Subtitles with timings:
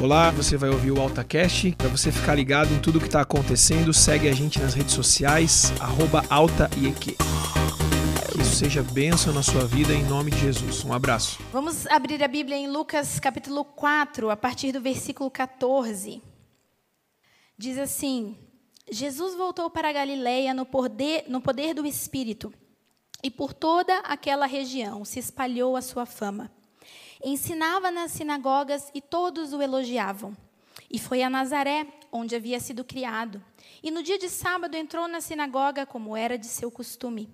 [0.00, 1.74] Olá, você vai ouvir o AltaCast.
[1.76, 5.72] Para você ficar ligado em tudo que está acontecendo, segue a gente nas redes sociais,
[5.80, 7.16] arroba AltaIEQ.
[8.30, 10.84] Que isso seja bênção na sua vida em nome de Jesus.
[10.84, 11.40] Um abraço.
[11.52, 16.22] Vamos abrir a Bíblia em Lucas capítulo 4, a partir do versículo 14.
[17.58, 18.36] Diz assim:
[18.88, 22.54] Jesus voltou para a Galileia no poder, no poder do Espírito,
[23.20, 26.56] e por toda aquela região se espalhou a sua fama.
[27.22, 30.36] Ensinava nas sinagogas e todos o elogiavam.
[30.90, 33.42] E foi a Nazaré, onde havia sido criado.
[33.82, 37.28] E no dia de sábado entrou na sinagoga, como era de seu costume,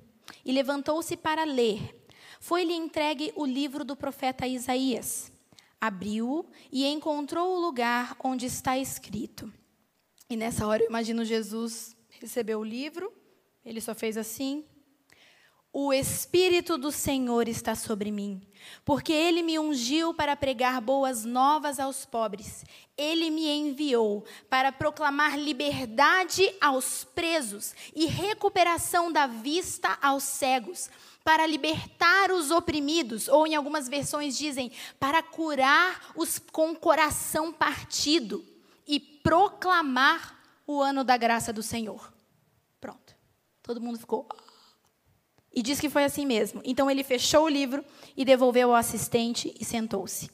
[0.45, 2.05] e levantou-se para ler.
[2.41, 5.33] Foi-lhe entregue o livro do profeta Isaías.
[5.80, 9.53] Abriu-o e encontrou o lugar onde está escrito.
[10.28, 13.12] E nessa hora eu imagino Jesus recebeu o livro,
[13.64, 14.64] ele só fez assim,
[15.77, 18.41] o Espírito do Senhor está sobre mim,
[18.84, 22.64] porque ele me ungiu para pregar boas novas aos pobres.
[22.97, 30.89] Ele me enviou para proclamar liberdade aos presos e recuperação da vista aos cegos,
[31.25, 38.45] para libertar os oprimidos, ou em algumas versões dizem, para curar os com coração partido
[38.86, 42.12] e proclamar o ano da graça do Senhor.
[42.80, 43.17] Pronto.
[43.61, 44.28] Todo mundo ficou
[45.55, 46.60] e diz que foi assim mesmo.
[46.64, 47.84] Então ele fechou o livro
[48.16, 50.30] e devolveu ao assistente e sentou-se.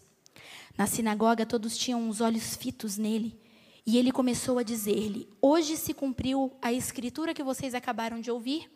[0.78, 3.38] Na sinagoga todos tinham os olhos fitos nele.
[3.84, 8.70] E ele começou a dizer-lhe: Hoje se cumpriu a escritura que vocês acabaram de ouvir.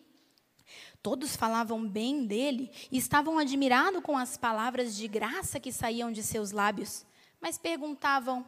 [1.02, 6.22] Todos falavam bem dele e estavam admirados com as palavras de graça que saíam de
[6.22, 7.06] seus lábios.
[7.40, 8.44] Mas perguntavam: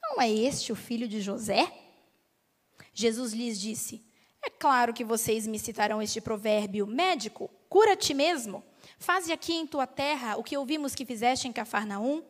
[0.00, 1.72] Não é este o filho de José?
[2.94, 4.04] Jesus lhes disse:
[4.42, 8.62] é claro que vocês me citarão este provérbio: médico, cura-te mesmo.
[8.98, 12.22] Faze aqui em tua terra o que ouvimos que fizeste em Cafarnaum.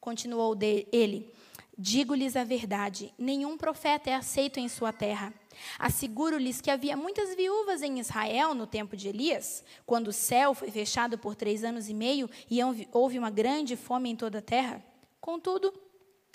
[0.00, 0.56] Continuou
[0.92, 1.32] ele:
[1.76, 5.32] Digo-lhes a verdade: nenhum profeta é aceito em sua terra.
[5.78, 10.70] Asseguro-lhes que havia muitas viúvas em Israel no tempo de Elias, quando o céu foi
[10.70, 12.60] fechado por três anos e meio e
[12.92, 14.82] houve uma grande fome em toda a terra.
[15.20, 15.72] Contudo,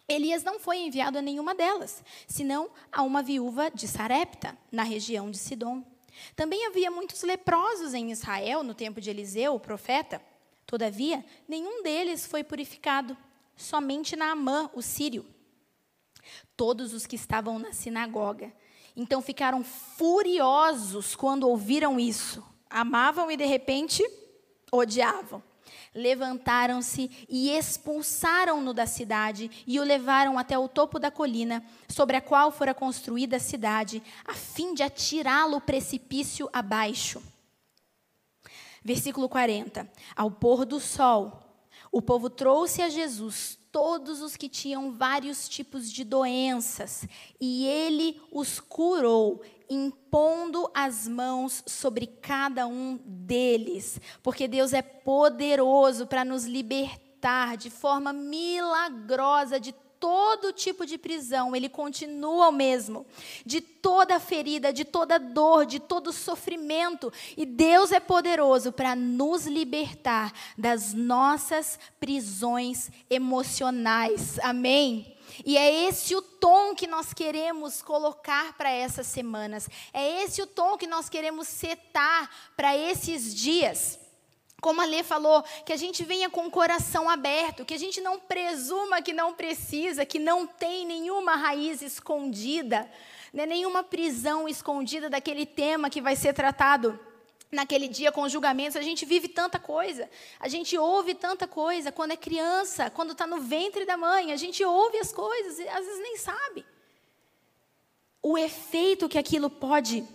[0.07, 5.31] Elias não foi enviado a nenhuma delas, senão a uma viúva de Sarepta, na região
[5.31, 5.83] de Sidom.
[6.35, 10.21] Também havia muitos leprosos em Israel no tempo de Eliseu, o profeta.
[10.65, 13.17] Todavia, nenhum deles foi purificado,
[13.55, 15.25] somente Naamã, o sírio.
[16.55, 18.53] Todos os que estavam na sinagoga,
[18.95, 22.43] então ficaram furiosos quando ouviram isso.
[22.69, 24.03] Amavam e de repente
[24.71, 25.41] odiavam
[25.93, 32.21] levantaram-se e expulsaram-no da cidade e o levaram até o topo da colina, sobre a
[32.21, 37.21] qual fora construída a cidade, a fim de atirá-lo precipício abaixo.
[38.83, 39.89] Versículo 40.
[40.15, 41.41] Ao pôr do sol,
[41.91, 47.07] o povo trouxe a Jesus todos os que tinham vários tipos de doenças,
[47.41, 56.05] e ele os curou impondo as mãos sobre cada um deles, porque Deus é poderoso
[56.07, 63.05] para nos libertar de forma milagrosa de todo tipo de prisão, ele continua o mesmo,
[63.45, 69.47] de toda ferida, de toda dor, de todo sofrimento, e Deus é poderoso para nos
[69.47, 74.37] libertar das nossas prisões emocionais.
[74.39, 75.12] Amém.
[75.45, 79.69] E é esse o tom que nós queremos colocar para essas semanas.
[79.93, 83.99] É esse o tom que nós queremos setar para esses dias.
[84.61, 87.99] Como a Lê falou, que a gente venha com o coração aberto, que a gente
[87.99, 92.89] não presuma que não precisa, que não tem nenhuma raiz escondida,
[93.33, 96.97] né, nenhuma prisão escondida daquele tema que vai ser tratado
[97.53, 100.09] naquele dia com julgamentos, a gente vive tanta coisa,
[100.39, 104.37] a gente ouve tanta coisa quando é criança, quando está no ventre da mãe, a
[104.37, 106.65] gente ouve as coisas e às vezes nem sabe.
[108.21, 110.07] O efeito que aquilo pode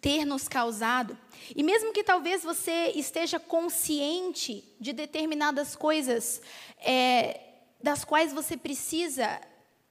[0.00, 1.18] ter nos causado.
[1.54, 6.40] E mesmo que talvez você esteja consciente de determinadas coisas
[6.78, 7.40] é,
[7.82, 9.40] das quais você precisa,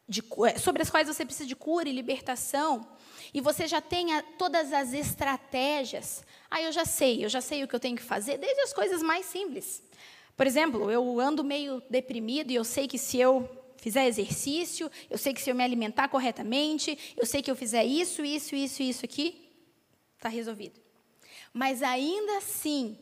[0.08, 0.24] de,
[0.62, 2.88] sobre as quais você precisa de cura e libertação,
[3.34, 7.68] e você já tenha todas as estratégias, aí eu já sei, eu já sei o
[7.68, 9.84] que eu tenho que fazer, desde as coisas mais simples.
[10.36, 15.18] Por exemplo, eu ando meio deprimido e eu sei que se eu fizer exercício, eu
[15.18, 18.84] sei que se eu me alimentar corretamente, eu sei que eu fizer isso, isso, isso,
[18.84, 19.50] isso aqui,
[20.16, 20.80] está resolvido.
[21.54, 22.98] Mas ainda assim,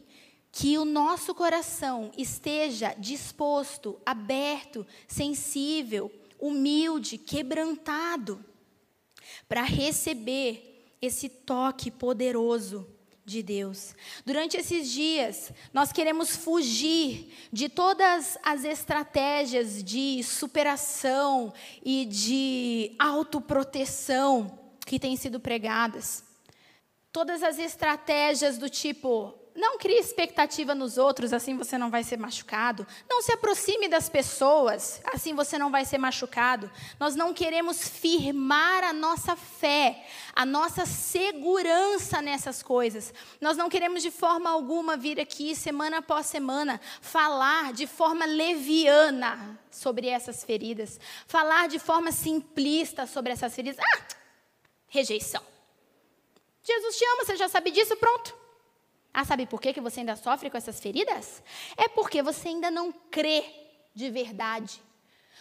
[0.51, 8.43] que o nosso coração esteja disposto, aberto, sensível, humilde, quebrantado
[9.47, 12.87] para receber esse toque poderoso
[13.25, 13.95] de Deus.
[14.23, 21.51] Durante esses dias, nós queremos fugir de todas as estratégias de superação
[21.83, 26.23] e de autoproteção que têm sido pregadas.
[27.11, 32.17] Todas as estratégias do tipo, não crie expectativa nos outros, assim você não vai ser
[32.17, 32.85] machucado.
[33.09, 36.69] Não se aproxime das pessoas, assim você não vai ser machucado.
[36.99, 40.05] Nós não queremos firmar a nossa fé,
[40.35, 43.13] a nossa segurança nessas coisas.
[43.39, 49.57] Nós não queremos de forma alguma vir aqui, semana após semana, falar de forma leviana
[49.71, 53.79] sobre essas feridas, falar de forma simplista sobre essas feridas.
[53.79, 54.07] Ah,
[54.87, 55.41] rejeição.
[56.61, 58.44] Jesus te ama, você já sabe disso, pronto.
[59.17, 61.41] Ah, sabe por que, você ainda sofre com essas feridas?
[61.77, 63.45] É porque você ainda não crê
[63.93, 64.81] de verdade.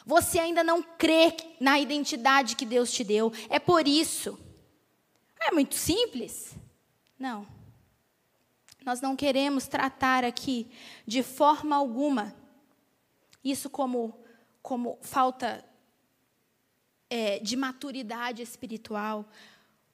[0.07, 3.33] Você ainda não crê na identidade que Deus te deu.
[3.49, 4.39] É por isso.
[5.41, 6.55] É muito simples?
[7.19, 7.45] Não.
[8.85, 10.71] Nós não queremos tratar aqui
[11.05, 12.33] de forma alguma
[13.43, 14.17] isso como,
[14.63, 15.65] como falta
[17.11, 19.29] é, de maturidade espiritual,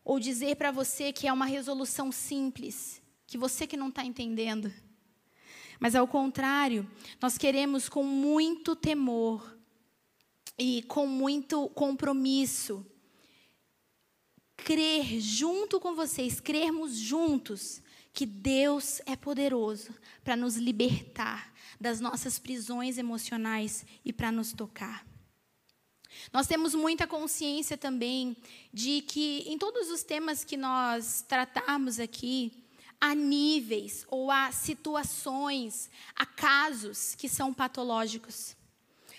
[0.04, 2.99] ou dizer para você que é uma resolução simples
[3.30, 4.74] que você que não está entendendo.
[5.78, 6.90] Mas ao contrário,
[7.22, 9.56] nós queremos com muito temor
[10.58, 12.84] e com muito compromisso
[14.56, 17.80] crer junto com vocês, crermos juntos
[18.12, 19.94] que Deus é poderoso
[20.24, 25.06] para nos libertar das nossas prisões emocionais e para nos tocar.
[26.32, 28.36] Nós temos muita consciência também
[28.72, 32.60] de que em todos os temas que nós tratarmos aqui,
[33.00, 38.54] há níveis ou há situações, há casos que são patológicos.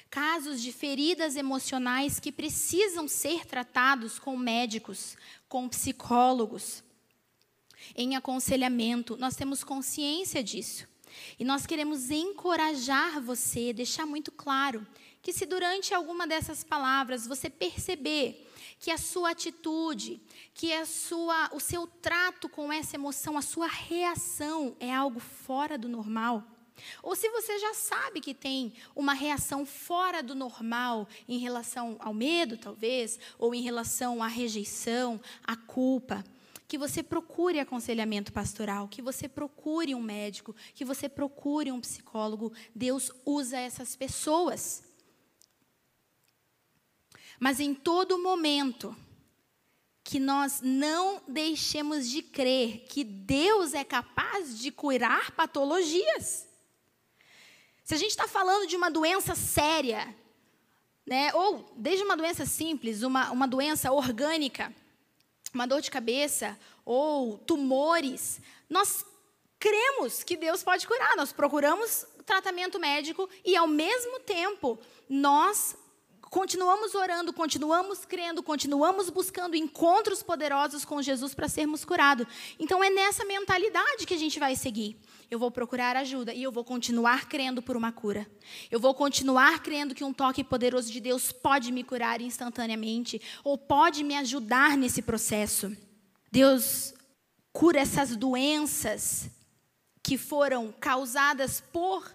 [0.09, 5.15] Casos de feridas emocionais que precisam ser tratados com médicos,
[5.47, 6.83] com psicólogos,
[7.95, 9.17] em aconselhamento.
[9.17, 10.85] Nós temos consciência disso.
[11.39, 14.85] E nós queremos encorajar você, deixar muito claro
[15.21, 18.50] que se durante alguma dessas palavras você perceber
[18.81, 20.19] que a sua atitude,
[20.55, 25.77] que a sua, o seu trato com essa emoção, a sua reação é algo fora
[25.77, 26.43] do normal.
[27.03, 32.11] Ou se você já sabe que tem uma reação fora do normal em relação ao
[32.11, 36.23] medo, talvez, ou em relação à rejeição, à culpa,
[36.67, 42.51] que você procure aconselhamento pastoral, que você procure um médico, que você procure um psicólogo.
[42.73, 44.90] Deus usa essas pessoas.
[47.41, 48.95] Mas em todo momento
[50.03, 56.47] que nós não deixemos de crer que Deus é capaz de curar patologias.
[57.83, 60.15] Se a gente está falando de uma doença séria,
[61.03, 64.71] né, ou desde uma doença simples, uma, uma doença orgânica,
[65.51, 66.55] uma dor de cabeça,
[66.85, 68.39] ou tumores,
[68.69, 69.03] nós
[69.57, 74.77] cremos que Deus pode curar, nós procuramos tratamento médico e, ao mesmo tempo,
[75.09, 75.75] nós
[76.31, 82.25] continuamos orando, continuamos crendo, continuamos buscando encontros poderosos com Jesus para sermos curados.
[82.57, 84.97] Então é nessa mentalidade que a gente vai seguir.
[85.29, 88.25] Eu vou procurar ajuda e eu vou continuar crendo por uma cura.
[88.71, 93.57] Eu vou continuar crendo que um toque poderoso de Deus pode me curar instantaneamente ou
[93.57, 95.75] pode me ajudar nesse processo.
[96.31, 96.93] Deus
[97.51, 99.29] cura essas doenças
[100.01, 102.09] que foram causadas por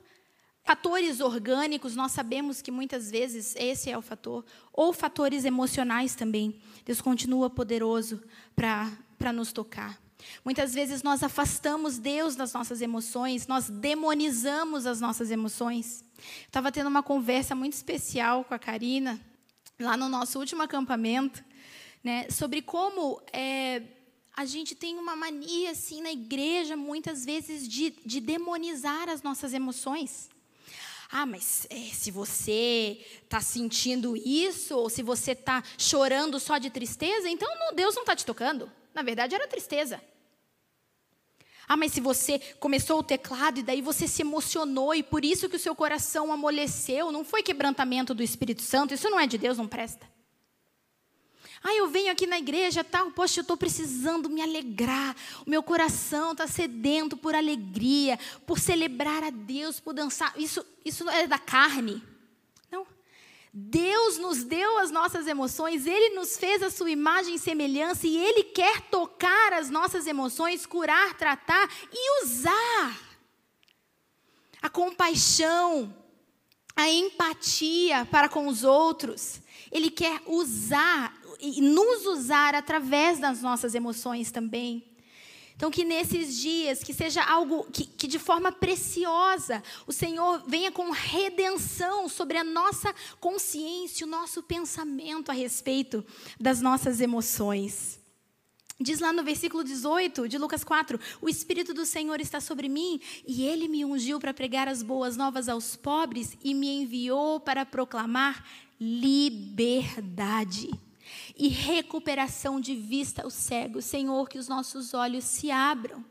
[0.66, 6.60] Fatores orgânicos, nós sabemos que muitas vezes esse é o fator, ou fatores emocionais também.
[6.84, 8.20] Deus continua poderoso
[8.56, 9.96] para nos tocar.
[10.44, 16.02] Muitas vezes nós afastamos Deus das nossas emoções, nós demonizamos as nossas emoções.
[16.44, 19.20] Estava tendo uma conversa muito especial com a Karina,
[19.78, 21.44] lá no nosso último acampamento,
[22.02, 23.82] né, sobre como é,
[24.36, 29.54] a gente tem uma mania assim na igreja, muitas vezes, de, de demonizar as nossas
[29.54, 30.28] emoções.
[31.10, 36.70] Ah, mas é, se você está sentindo isso, ou se você está chorando só de
[36.70, 38.70] tristeza, então não, Deus não está te tocando.
[38.92, 40.00] Na verdade, era tristeza.
[41.68, 45.48] Ah, mas se você começou o teclado e daí você se emocionou e por isso
[45.48, 49.36] que o seu coração amoleceu, não foi quebrantamento do Espírito Santo, isso não é de
[49.36, 50.15] Deus, não presta.
[51.68, 55.16] Ah, eu venho aqui na igreja, tal, poxa, eu estou precisando me alegrar.
[55.44, 60.32] O meu coração está sedento por alegria, por celebrar a Deus, por dançar.
[60.36, 62.00] Isso, isso é da carne.
[62.70, 62.86] Não.
[63.52, 68.16] Deus nos deu as nossas emoções, Ele nos fez a sua imagem e semelhança, e
[68.16, 72.96] Ele quer tocar as nossas emoções, curar, tratar e usar.
[74.62, 75.92] A compaixão,
[76.76, 79.40] a empatia para com os outros.
[79.72, 84.84] Ele quer usar e nos usar através das nossas emoções também.
[85.56, 90.70] Então, que nesses dias, que seja algo que, que, de forma preciosa, o Senhor venha
[90.70, 96.04] com redenção sobre a nossa consciência, o nosso pensamento a respeito
[96.38, 97.98] das nossas emoções.
[98.78, 103.00] Diz lá no versículo 18 de Lucas 4: O Espírito do Senhor está sobre mim
[103.26, 107.64] e ele me ungiu para pregar as boas novas aos pobres e me enviou para
[107.64, 108.46] proclamar
[108.78, 110.68] liberdade
[111.36, 113.84] e recuperação de vista aos cegos.
[113.84, 116.04] Senhor, que os nossos olhos se abram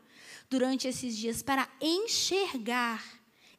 [0.48, 3.04] durante esses dias para enxergar,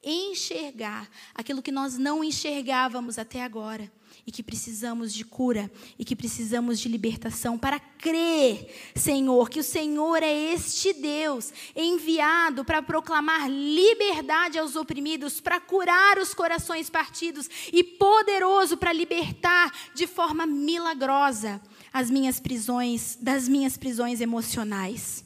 [0.03, 3.91] enxergar aquilo que nós não enxergávamos até agora
[4.25, 9.63] e que precisamos de cura e que precisamos de libertação para crer, Senhor, que o
[9.63, 17.49] Senhor é este Deus enviado para proclamar liberdade aos oprimidos, para curar os corações partidos
[17.71, 21.61] e poderoso para libertar de forma milagrosa
[21.93, 25.25] as minhas prisões, das minhas prisões emocionais.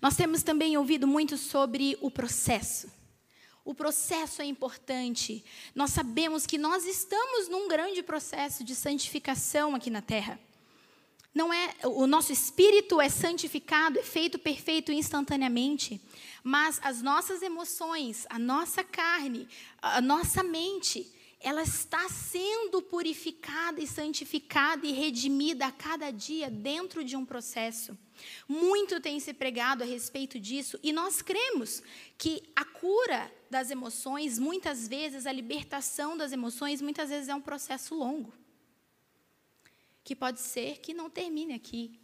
[0.00, 2.88] Nós temos também ouvido muito sobre o processo.
[3.64, 5.42] O processo é importante.
[5.74, 10.38] Nós sabemos que nós estamos num grande processo de santificação aqui na terra.
[11.34, 16.00] Não é, o nosso espírito é santificado, é feito perfeito instantaneamente,
[16.44, 19.48] mas as nossas emoções, a nossa carne,
[19.82, 27.04] a nossa mente, ela está sendo purificada e santificada e redimida a cada dia dentro
[27.04, 27.98] de um processo.
[28.48, 31.82] Muito tem se pregado a respeito disso e nós cremos
[32.16, 37.40] que a cura das emoções, muitas vezes, a libertação das emoções, muitas vezes é um
[37.40, 38.32] processo longo.
[40.02, 42.00] Que pode ser que não termine aqui.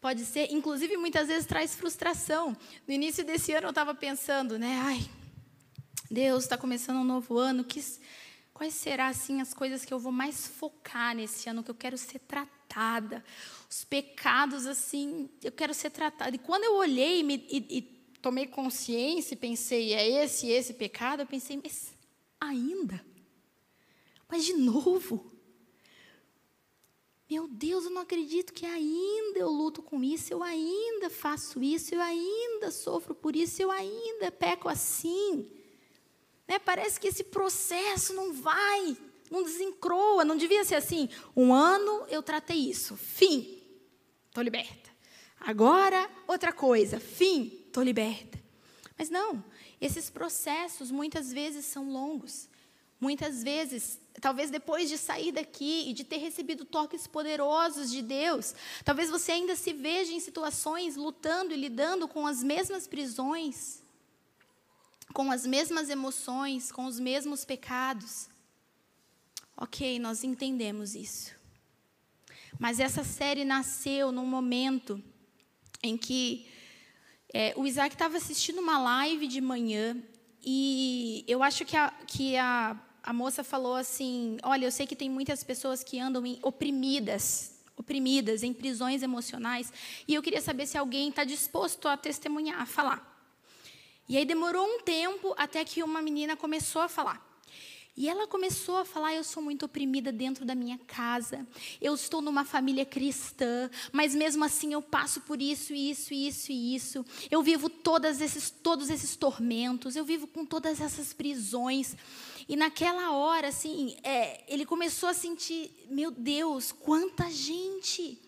[0.00, 2.56] Pode ser, inclusive, muitas vezes traz frustração.
[2.86, 4.80] No início desse ano eu estava pensando, né?
[4.80, 5.10] Ai,
[6.08, 7.64] Deus está começando um novo ano.
[7.64, 7.84] Que,
[8.54, 11.98] quais serão assim as coisas que eu vou mais focar nesse ano que eu quero
[11.98, 13.24] ser tratada?
[13.68, 16.36] Os pecados assim, eu quero ser tratada.
[16.36, 21.26] E quando eu olhei e, e tomei consciência e pensei, é esse esse pecado, eu
[21.26, 21.92] pensei, mas
[22.40, 23.04] ainda?
[24.28, 25.32] Mas de novo?
[27.30, 31.94] Meu Deus, eu não acredito que ainda eu luto com isso, eu ainda faço isso,
[31.94, 35.48] eu ainda sofro por isso, eu ainda peco assim.
[36.48, 36.58] Né?
[36.58, 38.96] Parece que esse processo não vai,
[39.30, 41.08] não desencroa, não devia ser assim.
[41.36, 43.62] Um ano eu tratei isso, fim,
[44.26, 44.90] estou liberta.
[45.38, 48.38] Agora, outra coisa, fim, estou liberta.
[48.98, 49.42] Mas não,
[49.80, 52.48] esses processos muitas vezes são longos.
[53.00, 58.54] Muitas vezes, talvez depois de sair daqui e de ter recebido toques poderosos de Deus,
[58.84, 63.82] talvez você ainda se veja em situações lutando e lidando com as mesmas prisões,
[65.14, 68.28] com as mesmas emoções, com os mesmos pecados.
[69.56, 71.34] Ok, nós entendemos isso.
[72.58, 75.02] Mas essa série nasceu num momento
[75.82, 76.46] em que
[77.32, 79.96] é, o Isaac estava assistindo uma live de manhã
[80.44, 84.96] e eu acho que, a, que a, a moça falou assim: Olha, eu sei que
[84.96, 89.72] tem muitas pessoas que andam em, oprimidas, oprimidas, em prisões emocionais,
[90.08, 93.06] e eu queria saber se alguém está disposto a testemunhar, a falar.
[94.08, 97.29] E aí demorou um tempo até que uma menina começou a falar.
[98.00, 101.46] E ela começou a falar: Eu sou muito oprimida dentro da minha casa,
[101.82, 106.74] eu estou numa família cristã, mas mesmo assim eu passo por isso, isso, isso e
[106.74, 107.04] isso.
[107.30, 111.94] Eu vivo todos esses, todos esses tormentos, eu vivo com todas essas prisões.
[112.48, 118.18] E naquela hora, assim, é, ele começou a sentir: Meu Deus, quanta gente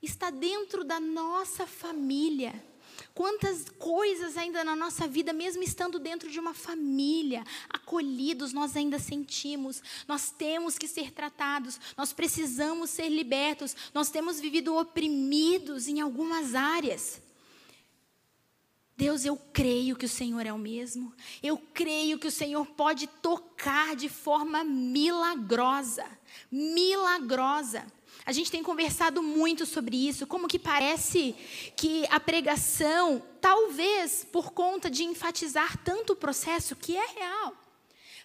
[0.00, 2.54] está dentro da nossa família
[3.18, 8.96] Quantas coisas ainda na nossa vida, mesmo estando dentro de uma família, acolhidos, nós ainda
[9.00, 9.82] sentimos.
[10.06, 16.54] Nós temos que ser tratados, nós precisamos ser libertos, nós temos vivido oprimidos em algumas
[16.54, 17.20] áreas.
[18.96, 21.12] Deus, eu creio que o Senhor é o mesmo.
[21.42, 26.06] Eu creio que o Senhor pode tocar de forma milagrosa.
[26.52, 27.84] Milagrosa.
[28.28, 31.34] A gente tem conversado muito sobre isso, como que parece
[31.74, 37.56] que a pregação, talvez por conta de enfatizar tanto o processo, que é real,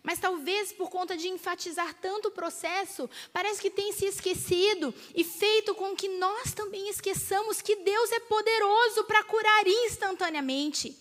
[0.03, 5.23] mas talvez por conta de enfatizar tanto o processo, parece que tem se esquecido e
[5.23, 10.97] feito com que nós também esqueçamos que Deus é poderoso para curar instantaneamente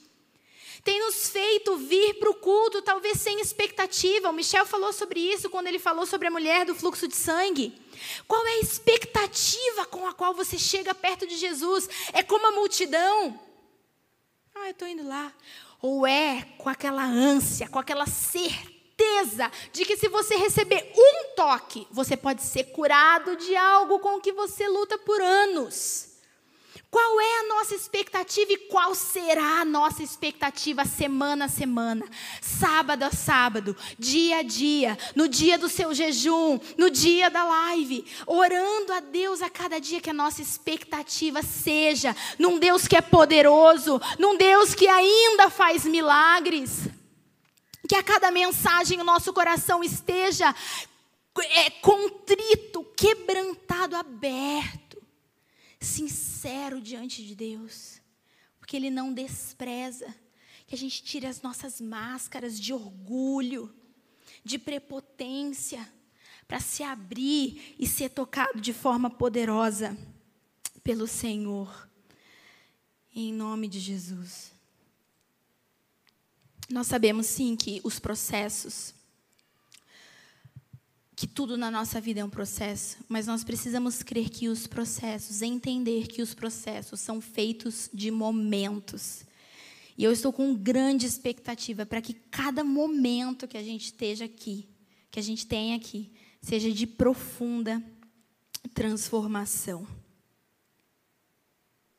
[0.85, 4.29] tem nos feito vir para o culto, talvez sem expectativa.
[4.29, 7.73] O Michel falou sobre isso quando ele falou sobre a mulher do fluxo de sangue.
[8.27, 11.89] Qual é a expectativa com a qual você chega perto de Jesus?
[12.13, 13.39] É como a multidão?
[14.55, 15.33] Ah, eu estou indo lá.
[15.81, 21.87] Ou é com aquela ânsia, com aquela certeza de que se você receber um toque,
[21.93, 26.12] você pode ser curado de algo com o que você luta por anos.
[26.93, 32.05] Qual é a nossa expectativa e qual será a nossa expectativa semana a semana,
[32.39, 38.05] sábado a sábado, dia a dia, no dia do seu jejum, no dia da live,
[38.27, 43.01] orando a Deus a cada dia que a nossa expectativa seja num Deus que é
[43.01, 46.89] poderoso, num Deus que ainda faz milagres.
[47.89, 50.55] Que a cada mensagem o nosso coração esteja
[51.57, 54.82] é, contrito, quebrantado, aberto
[55.83, 58.01] sincero diante de Deus,
[58.59, 60.15] porque Ele não despreza.
[60.67, 63.75] Que a gente tire as nossas máscaras de orgulho,
[64.45, 65.87] de prepotência,
[66.49, 69.97] para se abrir e ser tocado de forma poderosa
[70.83, 71.89] pelo Senhor.
[73.15, 74.53] Em nome de Jesus.
[76.71, 78.95] Nós sabemos sim que os processos
[81.23, 85.41] que tudo na nossa vida é um processo, mas nós precisamos crer que os processos,
[85.41, 89.25] entender que os processos são feitos de momentos.
[89.97, 94.69] E eu estou com grande expectativa para que cada momento que a gente esteja aqui,
[95.13, 96.11] que a gente tenha aqui,
[96.41, 97.81] seja de profunda
[98.75, 99.87] transformação.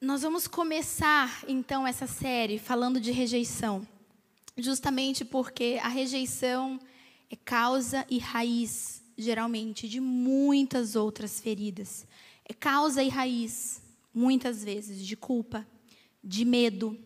[0.01, 3.87] Nós vamos começar então essa série falando de rejeição,
[4.57, 6.77] justamente porque a rejeição
[7.29, 12.05] é causa e raiz geralmente, de muitas outras feridas.
[12.46, 13.82] É causa e raiz,
[14.13, 15.65] muitas vezes, de culpa,
[16.24, 16.98] de medo,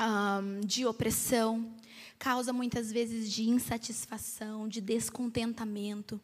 [0.00, 1.74] um, de opressão,
[2.18, 6.20] causa muitas vezes de insatisfação, de descontentamento.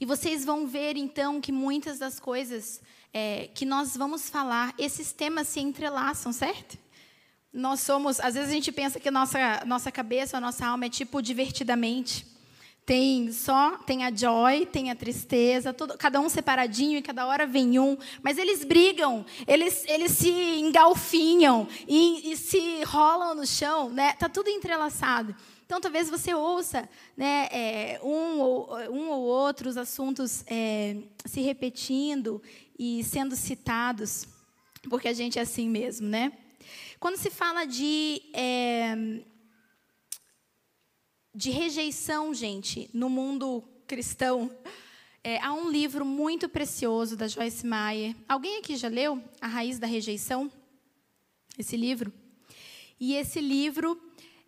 [0.00, 2.80] E vocês vão ver então que muitas das coisas
[3.12, 6.78] é, que nós vamos falar, esses temas se entrelaçam, certo?
[7.52, 10.88] Nós somos, às vezes a gente pensa que nossa nossa cabeça, a nossa alma é
[10.88, 12.24] tipo divertidamente.
[12.84, 17.46] Tem só, tem a joy, tem a tristeza, tudo, cada um separadinho e cada hora
[17.46, 23.90] vem um, mas eles brigam, eles, eles se engalfinham e, e se rolam no chão,
[23.90, 24.14] né?
[24.14, 25.36] Tá tudo entrelaçado.
[25.70, 32.42] Então, talvez você ouça né, é, um, ou, um ou outros assuntos é, se repetindo
[32.76, 34.26] e sendo citados,
[34.88, 36.32] porque a gente é assim mesmo, né?
[36.98, 39.20] Quando se fala de é,
[41.34, 44.54] de rejeição, gente, no mundo cristão.
[45.22, 48.16] É, há um livro muito precioso da Joyce Meyer.
[48.28, 50.50] Alguém aqui já leu A Raiz da Rejeição?
[51.58, 52.12] Esse livro?
[52.98, 53.96] E esse livro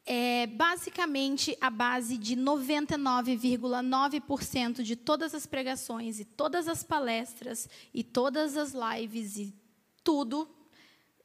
[0.05, 8.03] é basicamente a base de 99,9% de todas as pregações e todas as palestras e
[8.03, 9.55] todas as lives e
[10.03, 10.49] tudo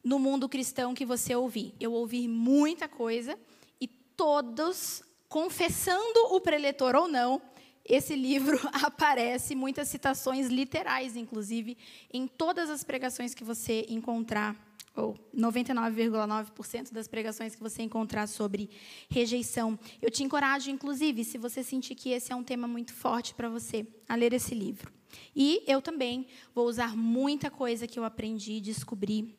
[0.04, 1.74] no mundo cristão que você ouvir.
[1.80, 3.36] Eu ouvi muita coisa
[3.82, 7.42] e todos confessando o preletor ou não,
[7.86, 11.78] esse livro aparece muitas citações literais, inclusive,
[12.12, 14.56] em todas as pregações que você encontrar,
[14.96, 18.70] ou 99,9% das pregações que você encontrar sobre
[19.10, 19.80] rejeição.
[20.02, 23.48] Eu te encorajo, inclusive, se você sentir que esse é um tema muito forte para
[23.48, 24.92] você, a ler esse livro.
[25.36, 29.36] E eu também vou usar muita coisa que eu aprendi e descobri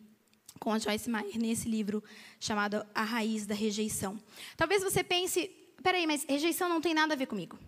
[0.59, 2.03] com a Joyce Meyer nesse livro
[2.41, 4.19] chamado A Raiz da Rejeição.
[4.57, 5.51] Talvez você pense,
[5.83, 7.59] peraí, mas rejeição não tem nada a ver comigo.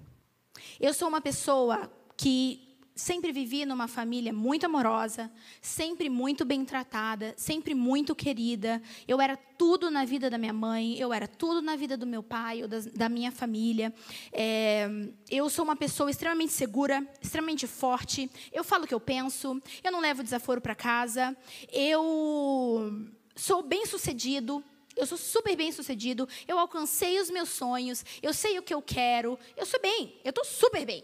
[0.78, 2.70] Eu sou uma pessoa que
[3.00, 8.80] sempre vivi numa família muito amorosa, sempre muito bem tratada, sempre muito querida.
[9.08, 12.22] Eu era tudo na vida da minha mãe, eu era tudo na vida do meu
[12.22, 13.92] pai ou da, da minha família.
[14.32, 14.88] É,
[15.30, 18.30] eu sou uma pessoa extremamente segura, extremamente forte.
[18.52, 21.36] Eu falo o que eu penso, eu não levo desaforo para casa.
[21.72, 24.62] Eu sou bem sucedido,
[25.00, 28.82] eu sou super bem sucedido, eu alcancei os meus sonhos, eu sei o que eu
[28.82, 31.02] quero, eu sou bem, eu estou super bem.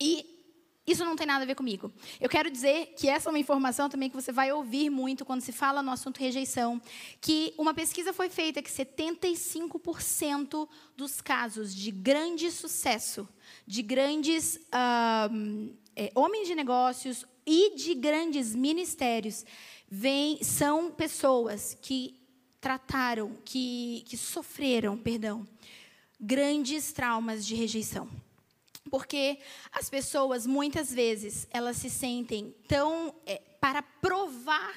[0.00, 0.36] E
[0.86, 1.92] isso não tem nada a ver comigo.
[2.20, 5.40] Eu quero dizer que essa é uma informação também que você vai ouvir muito quando
[5.40, 6.80] se fala no assunto rejeição,
[7.20, 13.28] que uma pesquisa foi feita que 75% dos casos de grande sucesso,
[13.66, 19.44] de grandes uh, é, homens de negócios e de grandes ministérios,
[19.88, 22.25] vem, são pessoas que
[22.60, 25.46] trataram, que, que sofreram, perdão,
[26.20, 28.08] grandes traumas de rejeição.
[28.90, 29.38] Porque
[29.72, 33.14] as pessoas, muitas vezes, elas se sentem tão.
[33.26, 34.74] É, para provar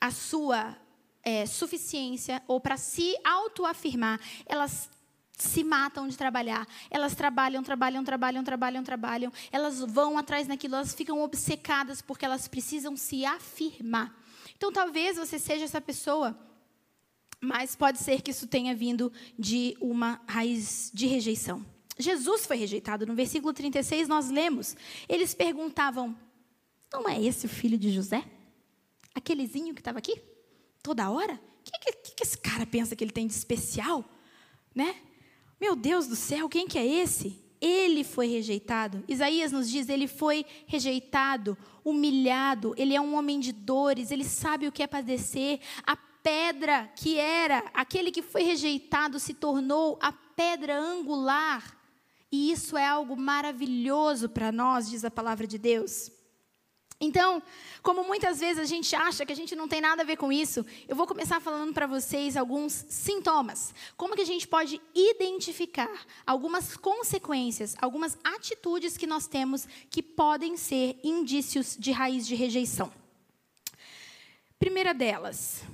[0.00, 0.76] a sua
[1.22, 4.90] é, suficiência ou para se autoafirmar, elas
[5.38, 6.66] se matam de trabalhar.
[6.90, 9.32] Elas trabalham, trabalham, trabalham, trabalham, trabalham.
[9.50, 14.14] Elas vão atrás daquilo, elas ficam obcecadas porque elas precisam se afirmar.
[14.56, 16.36] Então, talvez você seja essa pessoa
[17.40, 21.64] mas pode ser que isso tenha vindo de uma raiz de rejeição.
[21.98, 23.06] Jesus foi rejeitado.
[23.06, 24.76] No versículo 36 nós lemos,
[25.08, 26.16] eles perguntavam:
[26.92, 28.24] "Não é esse o filho de José?
[29.14, 30.20] Aquelezinho que estava aqui?
[30.82, 31.34] Toda hora?
[31.34, 34.04] O que, que, que, esse cara pensa que ele tem de especial?
[34.74, 34.94] Né?
[35.60, 37.44] Meu Deus do céu, quem que é esse?
[37.60, 39.02] Ele foi rejeitado.
[39.08, 44.68] Isaías nos diz, ele foi rejeitado, humilhado, ele é um homem de dores, ele sabe
[44.68, 45.60] o que é padecer.
[45.84, 45.96] A
[46.28, 51.74] pedra que era, aquele que foi rejeitado, se tornou a pedra angular.
[52.30, 56.12] E isso é algo maravilhoso para nós, diz a palavra de Deus.
[57.00, 57.42] Então,
[57.82, 60.30] como muitas vezes a gente acha que a gente não tem nada a ver com
[60.30, 63.72] isso, eu vou começar falando para vocês alguns sintomas.
[63.96, 70.58] Como que a gente pode identificar algumas consequências, algumas atitudes que nós temos que podem
[70.58, 72.92] ser indícios de raiz de rejeição.
[74.58, 75.64] Primeira delas.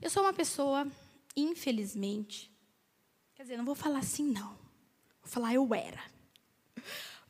[0.00, 0.86] Eu sou uma pessoa,
[1.36, 2.50] infelizmente,
[3.34, 4.58] quer dizer, não vou falar assim não.
[5.20, 6.02] Vou falar eu era.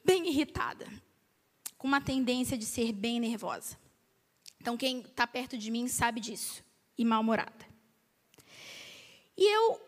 [0.04, 0.87] Bem irritada
[1.76, 3.76] com uma tendência de ser bem nervosa.
[4.61, 6.62] Então, quem está perto de mim sabe disso.
[6.96, 7.66] E mal-humorada.
[9.37, 9.80] E eu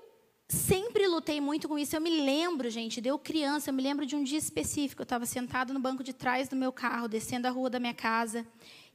[0.48, 1.94] sempre lutei muito com isso.
[1.94, 5.02] Eu me lembro, gente, de eu criança, eu me lembro de um dia específico.
[5.02, 7.94] Eu estava sentada no banco de trás do meu carro, descendo a rua da minha
[7.94, 8.46] casa.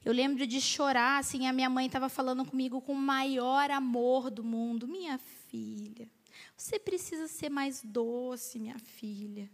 [0.06, 4.30] Eu lembro de chorar, assim, a minha mãe estava falando comigo com o maior amor
[4.30, 4.88] do mundo.
[4.88, 6.10] Minha filha,
[6.56, 9.50] você precisa ser mais doce, minha filha.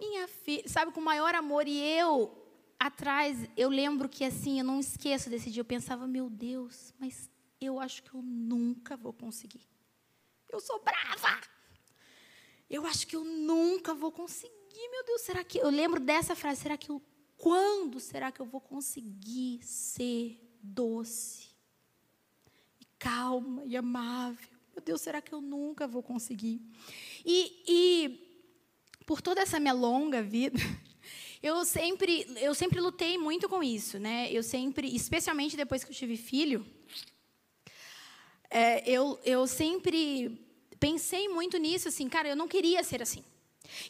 [0.00, 1.68] Minha filha, sabe, com o maior amor.
[1.68, 2.36] E eu,
[2.78, 7.30] atrás, eu lembro que assim, eu não esqueço desse dia, eu pensava, meu Deus, mas
[7.60, 9.62] eu acho que eu nunca vou conseguir.
[10.48, 11.40] Eu sou brava.
[12.68, 16.62] Eu acho que eu nunca vou conseguir, meu Deus, será que eu lembro dessa frase,
[16.62, 17.02] será que eu
[17.42, 21.48] quando será que eu vou conseguir ser doce
[22.80, 24.48] e calma e amável?
[24.72, 26.62] Meu Deus, será que eu nunca vou conseguir?
[27.26, 30.56] E, e por toda essa minha longa vida,
[31.42, 34.30] eu sempre, eu sempre lutei muito com isso, né?
[34.30, 36.64] Eu sempre, especialmente depois que eu tive filho,
[38.48, 40.40] é, eu, eu sempre
[40.78, 43.24] pensei muito nisso, assim, cara, eu não queria ser assim.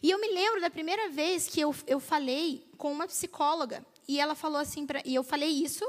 [0.01, 4.19] E eu me lembro da primeira vez que eu, eu falei com uma psicóloga, e
[4.19, 5.85] ela falou assim, e eu falei isso,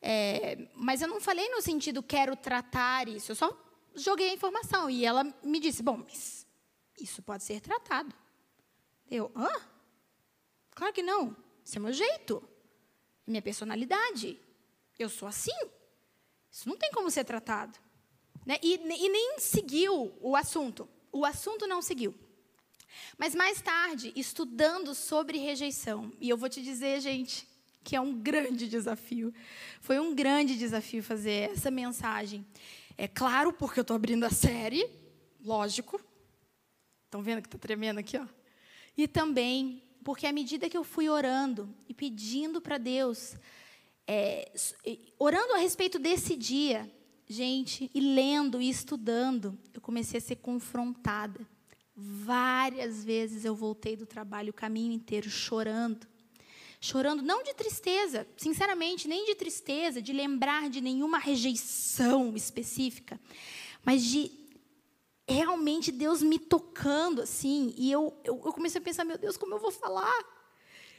[0.00, 3.56] é, mas eu não falei no sentido quero tratar isso, eu só
[3.94, 4.90] joguei a informação.
[4.90, 6.46] E ela me disse, bom, mas
[7.00, 8.14] isso pode ser tratado.
[9.10, 9.50] Eu, hã?
[10.74, 11.36] Claro que não.
[11.64, 12.42] Isso é meu jeito.
[13.26, 14.40] Minha personalidade.
[14.98, 15.52] Eu sou assim.
[16.50, 17.78] Isso não tem como ser tratado.
[18.44, 18.58] Né?
[18.62, 20.88] E, e nem seguiu o assunto.
[21.10, 22.14] O assunto não seguiu.
[23.18, 27.48] Mas mais tarde, estudando sobre rejeição, e eu vou te dizer, gente,
[27.84, 29.32] que é um grande desafio.
[29.80, 32.46] Foi um grande desafio fazer essa mensagem.
[32.96, 34.88] É claro, porque eu estou abrindo a série,
[35.44, 36.00] lógico.
[37.04, 38.26] Estão vendo que está tremendo aqui, ó?
[38.96, 43.36] E também porque à medida que eu fui orando e pedindo para Deus,
[44.06, 44.52] é,
[45.18, 46.90] orando a respeito desse dia,
[47.28, 51.46] gente, e lendo e estudando, eu comecei a ser confrontada.
[52.04, 56.04] Várias vezes eu voltei do trabalho o caminho inteiro chorando.
[56.80, 63.20] Chorando não de tristeza, sinceramente, nem de tristeza, de lembrar de nenhuma rejeição específica,
[63.84, 64.32] mas de
[65.28, 67.72] realmente Deus me tocando assim.
[67.76, 70.24] E eu, eu, eu comecei a pensar: meu Deus, como eu vou falar?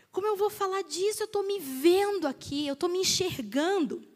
[0.09, 1.23] Como eu vou falar disso?
[1.23, 4.07] Eu estou me vendo aqui, eu estou me enxergando.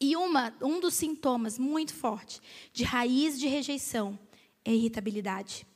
[0.00, 2.40] E uma, um dos sintomas muito forte
[2.72, 4.16] de raiz de rejeição
[4.64, 5.66] é irritabilidade,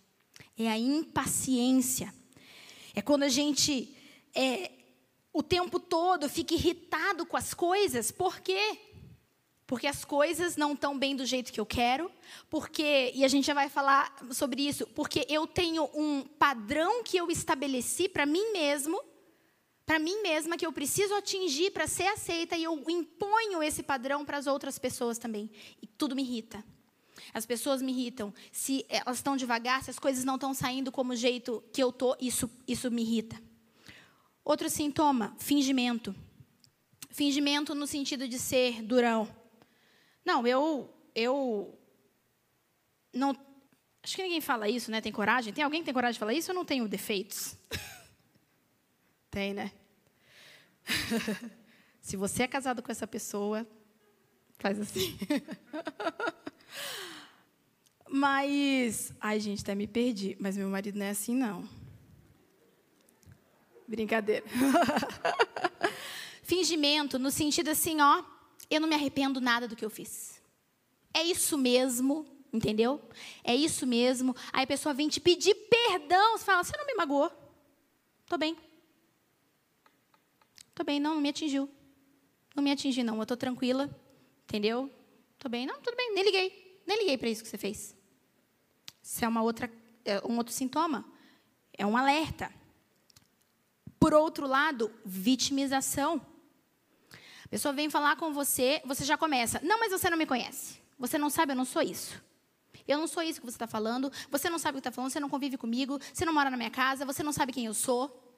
[0.59, 2.12] é a impaciência.
[2.94, 3.94] É quando a gente
[4.35, 4.73] é,
[5.33, 8.79] o tempo todo fica irritado com as coisas, por quê?
[9.66, 12.11] Porque as coisas não estão bem do jeito que eu quero,
[12.49, 17.16] porque, e a gente já vai falar sobre isso, porque eu tenho um padrão que
[17.16, 19.01] eu estabeleci para mim mesmo,
[19.85, 24.25] para mim mesma, que eu preciso atingir para ser aceita, e eu imponho esse padrão
[24.25, 25.51] para as outras pessoas também.
[25.83, 26.64] E tudo me irrita.
[27.33, 28.33] As pessoas me irritam.
[28.52, 31.90] Se elas estão devagar, se as coisas não estão saindo como o jeito que eu
[31.90, 33.40] estou, isso, isso me irrita.
[34.44, 36.14] Outro sintoma, fingimento.
[37.11, 39.28] Fingimento no sentido de ser durão.
[40.24, 41.78] Não, eu, eu
[43.12, 43.37] não.
[44.02, 45.00] Acho que ninguém fala isso, né?
[45.00, 45.52] Tem coragem?
[45.52, 46.50] Tem alguém que tem coragem de falar isso?
[46.50, 47.57] Eu não tenho defeitos.
[49.31, 49.72] tem, né?
[52.00, 53.66] Se você é casado com essa pessoa,
[54.59, 55.18] faz assim.
[58.11, 60.37] mas, ai gente, até me perdi.
[60.40, 61.68] Mas meu marido não é assim, não.
[63.87, 64.44] Brincadeira.
[66.42, 68.23] Fingimento no sentido assim, ó,
[68.71, 70.40] eu não me arrependo nada do que eu fiz.
[71.12, 73.01] É isso mesmo, entendeu?
[73.42, 74.35] É isso mesmo.
[74.53, 77.31] Aí a pessoa vem te pedir perdão, você fala: "Você não me magoou?
[78.27, 78.57] Tô bem.
[80.75, 81.68] Tô bem, não, não me atingiu.
[82.55, 83.16] não me atingi, não.
[83.16, 83.90] Eu estou tranquila,
[84.44, 84.90] entendeu?
[85.35, 85.66] Estou bem.
[85.66, 86.83] Não, tudo bem, nem liguei.
[86.87, 87.97] Nem liguei para isso que você fez.
[89.09, 89.73] Isso é uma outra,
[90.05, 91.03] é um outro sintoma.
[91.73, 92.53] É um alerta.
[93.99, 96.21] Por outro lado, vitimização.
[97.42, 99.61] A pessoa vem falar com você, você já começa.
[99.64, 100.83] Não, mas você não me conhece.
[100.99, 102.23] Você não sabe, eu não sou isso.
[102.87, 104.12] Eu não sou isso que você está falando.
[104.31, 105.11] Você não sabe o que está falando.
[105.11, 105.99] Você não convive comigo.
[106.12, 107.07] Você não mora na minha casa.
[107.07, 108.37] Você não sabe quem eu sou.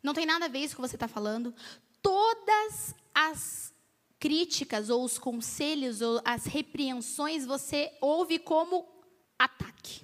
[0.00, 1.52] Não tem nada a ver isso que você está falando.
[2.00, 3.74] Todas as
[4.20, 8.99] críticas ou os conselhos ou as repreensões você ouve como
[9.40, 10.02] ataque.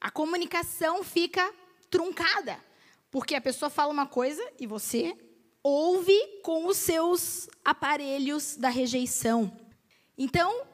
[0.00, 1.52] A comunicação fica
[1.90, 2.58] truncada,
[3.10, 5.16] porque a pessoa fala uma coisa e você
[5.62, 9.54] ouve com os seus aparelhos da rejeição.
[10.16, 10.66] Então,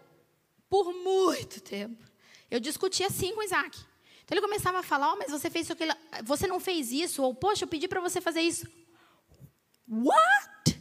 [0.70, 2.04] por muito tempo,
[2.50, 3.76] eu discutia assim com Isaac.
[4.24, 5.76] Então ele começava a falar: oh, mas você fez isso,
[6.24, 8.66] você não fez isso, ou poxa, eu pedi para você fazer isso.
[9.88, 10.73] What?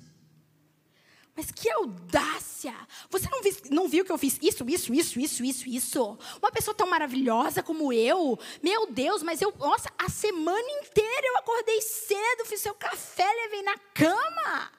[1.36, 2.76] Mas que audácia!
[3.10, 6.18] Você não, viu, não viu que eu fiz isso, isso, isso, isso, isso, isso?
[6.40, 8.38] Uma pessoa tão maravilhosa como eu?
[8.62, 13.64] Meu Deus, mas eu, nossa, a semana inteira eu acordei cedo, fiz seu café, levei
[13.64, 14.72] na cama.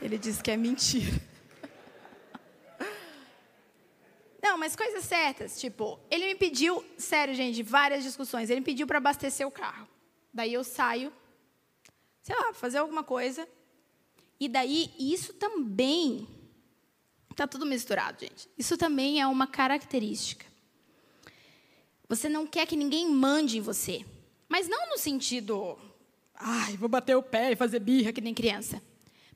[0.00, 1.29] Ele disse que é mentira.
[4.50, 8.50] Não, mas coisas certas, tipo, ele me pediu, sério, gente, várias discussões.
[8.50, 9.86] Ele me pediu para abastecer o carro.
[10.34, 11.12] Daí eu saio,
[12.20, 13.48] sei lá, fazer alguma coisa.
[14.40, 16.26] E daí isso também
[17.36, 18.48] tá tudo misturado, gente.
[18.58, 20.44] Isso também é uma característica.
[22.08, 24.04] Você não quer que ninguém mande em você,
[24.48, 25.78] mas não no sentido,
[26.34, 28.82] ai, vou bater o pé e fazer birra que nem criança.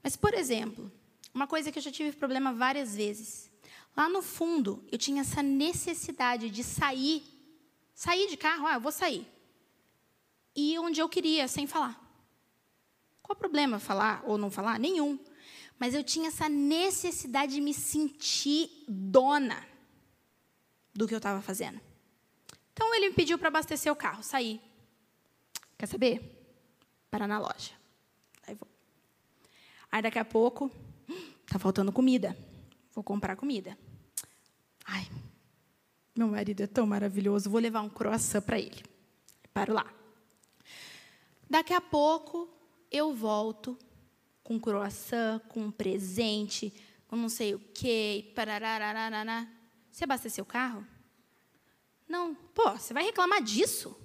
[0.02, 0.90] Mas, por exemplo,
[1.32, 3.53] uma coisa que eu já tive problema várias vezes.
[3.96, 7.22] Lá no fundo, eu tinha essa necessidade de sair,
[7.94, 9.26] sair de carro, ah, eu vou sair.
[10.54, 12.00] E onde eu queria, sem falar.
[13.22, 14.78] Qual o problema falar ou não falar?
[14.78, 15.18] Nenhum.
[15.78, 19.66] Mas eu tinha essa necessidade de me sentir dona
[20.92, 21.80] do que eu estava fazendo.
[22.72, 24.60] Então ele me pediu para abastecer o carro, sair.
[25.78, 26.46] Quer saber?
[27.10, 27.72] Para na loja.
[28.46, 28.68] Aí vou.
[29.90, 30.70] Aí daqui a pouco,
[31.46, 32.36] tá faltando comida.
[32.92, 33.76] Vou comprar comida.
[34.84, 35.08] Ai,
[36.16, 38.82] meu marido é tão maravilhoso, vou levar um croissant para ele.
[39.52, 39.92] Paro lá.
[41.48, 42.48] Daqui a pouco
[42.90, 43.78] eu volto
[44.42, 46.72] com croissant, com um presente,
[47.08, 49.48] com não sei o quê, pararararará.
[49.90, 50.86] Você abasteceu o carro?
[52.08, 52.34] Não.
[52.34, 53.96] Pô, você vai reclamar disso?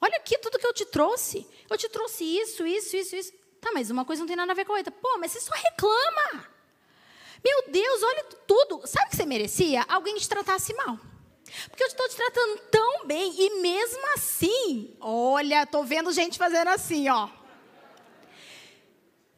[0.00, 1.46] Olha aqui tudo que eu te trouxe.
[1.68, 3.32] Eu te trouxe isso, isso, isso, isso.
[3.60, 4.92] Tá, mas uma coisa não tem nada a ver com a outra.
[4.92, 6.55] Pô, mas você só reclama.
[7.44, 8.86] Meu Deus, olha tudo.
[8.86, 9.84] Sabe o que você merecia?
[9.88, 10.98] Alguém te tratasse mal.
[11.68, 16.68] Porque eu estou te tratando tão bem e mesmo assim, olha, estou vendo gente fazendo
[16.68, 17.28] assim, ó.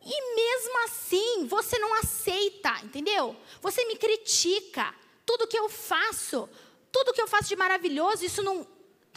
[0.02, 3.36] E mesmo assim, você não aceita, entendeu?
[3.60, 4.94] Você me critica.
[5.26, 6.48] Tudo que eu faço,
[6.90, 8.66] tudo que eu faço de maravilhoso, isso não,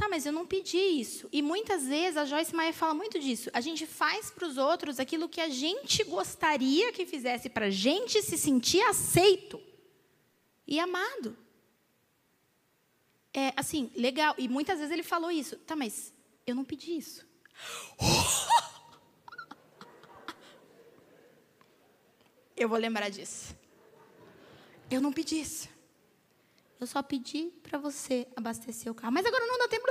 [0.01, 1.29] Tá, mas eu não pedi isso.
[1.31, 3.51] E muitas vezes a Joyce Meyer fala muito disso.
[3.53, 7.69] A gente faz para os outros aquilo que a gente gostaria que fizesse para a
[7.69, 9.61] gente se sentir aceito
[10.65, 11.37] e amado.
[13.31, 14.33] É assim, legal.
[14.39, 15.55] E muitas vezes ele falou isso.
[15.57, 16.11] Tá, mas
[16.47, 17.23] eu não pedi isso.
[22.57, 23.55] Eu vou lembrar disso.
[24.89, 25.69] Eu não pedi isso.
[26.81, 29.13] Eu só pedi para você abastecer o carro.
[29.13, 29.85] Mas agora não dá tempo.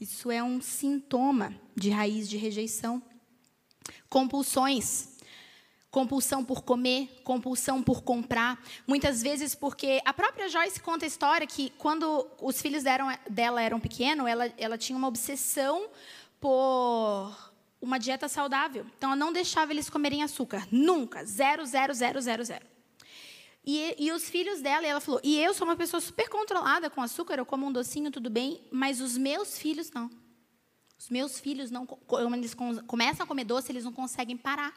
[0.00, 3.02] Isso é um sintoma de raiz de rejeição.
[4.08, 5.18] Compulsões.
[5.90, 8.58] Compulsão por comer, compulsão por comprar.
[8.86, 13.60] Muitas vezes porque a própria Joyce conta a história que quando os filhos deram, dela
[13.60, 15.90] eram pequenos, ela, ela tinha uma obsessão
[16.40, 18.86] por uma dieta saudável.
[18.96, 20.66] Então, ela não deixava eles comerem açúcar.
[20.72, 21.22] Nunca.
[21.26, 22.73] Zero, zero, zero, zero, zero.
[23.66, 26.90] E, e, os filhos dela, e ela falou: e eu sou uma pessoa super controlada
[26.90, 30.10] com açúcar, eu como um docinho, tudo bem, mas os meus filhos não.
[30.98, 32.54] Os meus filhos não, quando eles
[32.86, 34.74] começam a comer doce, eles não conseguem parar.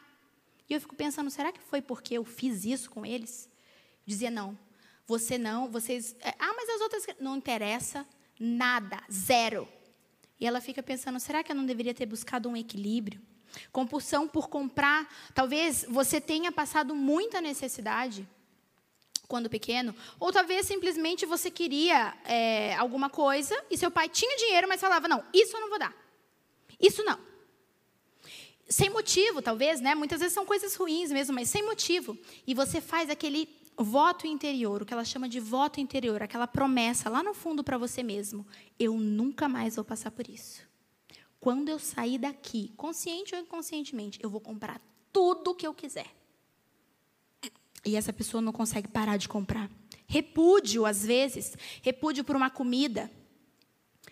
[0.68, 3.48] E eu fico pensando: será que foi porque eu fiz isso com eles?
[3.52, 4.58] Eu dizia: não,
[5.06, 6.16] você não, vocês.
[6.20, 7.06] É, ah, mas as outras.
[7.20, 8.06] Não interessa
[8.40, 9.68] nada, zero.
[10.40, 13.20] E ela fica pensando: será que eu não deveria ter buscado um equilíbrio?
[13.70, 15.06] Compulsão por comprar.
[15.34, 18.26] Talvez você tenha passado muita necessidade
[19.28, 24.66] quando pequeno, ou talvez simplesmente você queria é, alguma coisa e seu pai tinha dinheiro,
[24.66, 25.94] mas falava: não, isso eu não vou dar,
[26.80, 27.18] isso não.
[28.68, 29.94] Sem motivo, talvez, né?
[29.94, 32.18] Muitas vezes são coisas ruins mesmo, mas sem motivo.
[32.46, 37.08] E você faz aquele voto interior, o que ela chama de voto interior, aquela promessa
[37.08, 38.46] lá no fundo para você mesmo.
[38.78, 40.62] Eu nunca mais vou passar por isso.
[41.40, 44.80] Quando eu sair daqui, consciente ou inconscientemente, eu vou comprar
[45.12, 46.08] tudo o que eu quiser.
[47.88, 49.70] E essa pessoa não consegue parar de comprar.
[50.06, 53.10] Repúdio, às vezes, repúdio por uma comida.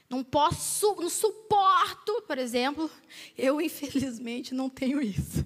[0.08, 2.90] Não posso, não suporto, por exemplo,
[3.36, 5.44] eu infelizmente não tenho isso.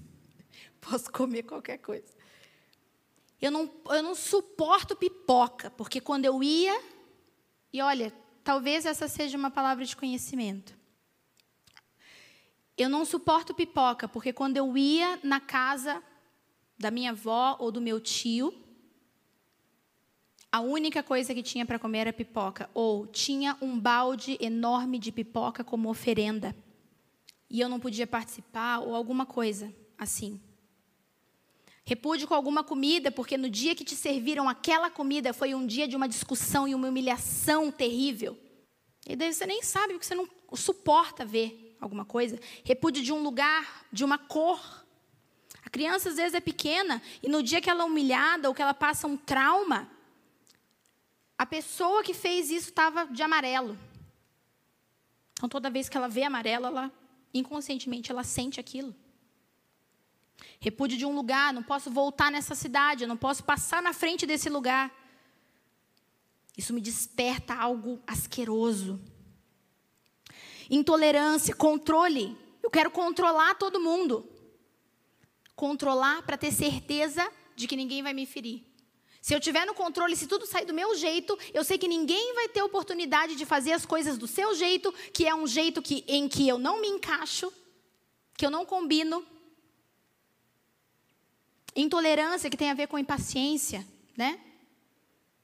[0.80, 2.14] Posso comer qualquer coisa.
[3.42, 6.80] Eu não, eu não suporto pipoca, porque quando eu ia,
[7.72, 8.12] e olha,
[8.44, 10.78] talvez essa seja uma palavra de conhecimento.
[12.78, 16.00] Eu não suporto pipoca, porque quando eu ia na casa
[16.80, 18.54] da minha avó ou do meu tio,
[20.50, 25.12] a única coisa que tinha para comer era pipoca, ou tinha um balde enorme de
[25.12, 26.56] pipoca como oferenda,
[27.50, 30.40] e eu não podia participar, ou alguma coisa assim.
[31.84, 35.86] Repúdio com alguma comida, porque no dia que te serviram aquela comida foi um dia
[35.86, 38.38] de uma discussão e uma humilhação terrível.
[39.06, 42.40] E daí você nem sabe, porque você não suporta ver alguma coisa.
[42.64, 44.79] Repúdio de um lugar, de uma cor.
[45.64, 48.62] A criança às vezes é pequena e no dia que ela é humilhada ou que
[48.62, 49.90] ela passa um trauma,
[51.36, 53.78] a pessoa que fez isso estava de amarelo.
[55.32, 56.92] Então toda vez que ela vê amarelo, ela
[57.32, 58.94] inconscientemente ela sente aquilo.
[60.58, 64.50] Repúdio de um lugar, não posso voltar nessa cidade, não posso passar na frente desse
[64.50, 64.94] lugar.
[66.56, 69.00] Isso me desperta algo asqueroso.
[70.68, 72.36] Intolerância, controle.
[72.62, 74.28] Eu quero controlar todo mundo.
[75.54, 78.64] Controlar para ter certeza de que ninguém vai me ferir.
[79.20, 82.34] Se eu tiver no controle, se tudo sair do meu jeito, eu sei que ninguém
[82.34, 86.04] vai ter oportunidade de fazer as coisas do seu jeito, que é um jeito que,
[86.08, 87.52] em que eu não me encaixo,
[88.34, 89.24] que eu não combino.
[91.76, 93.86] Intolerância, que tem a ver com impaciência,
[94.16, 94.40] né?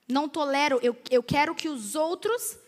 [0.09, 2.59] Não tolero, eu, eu quero que os outros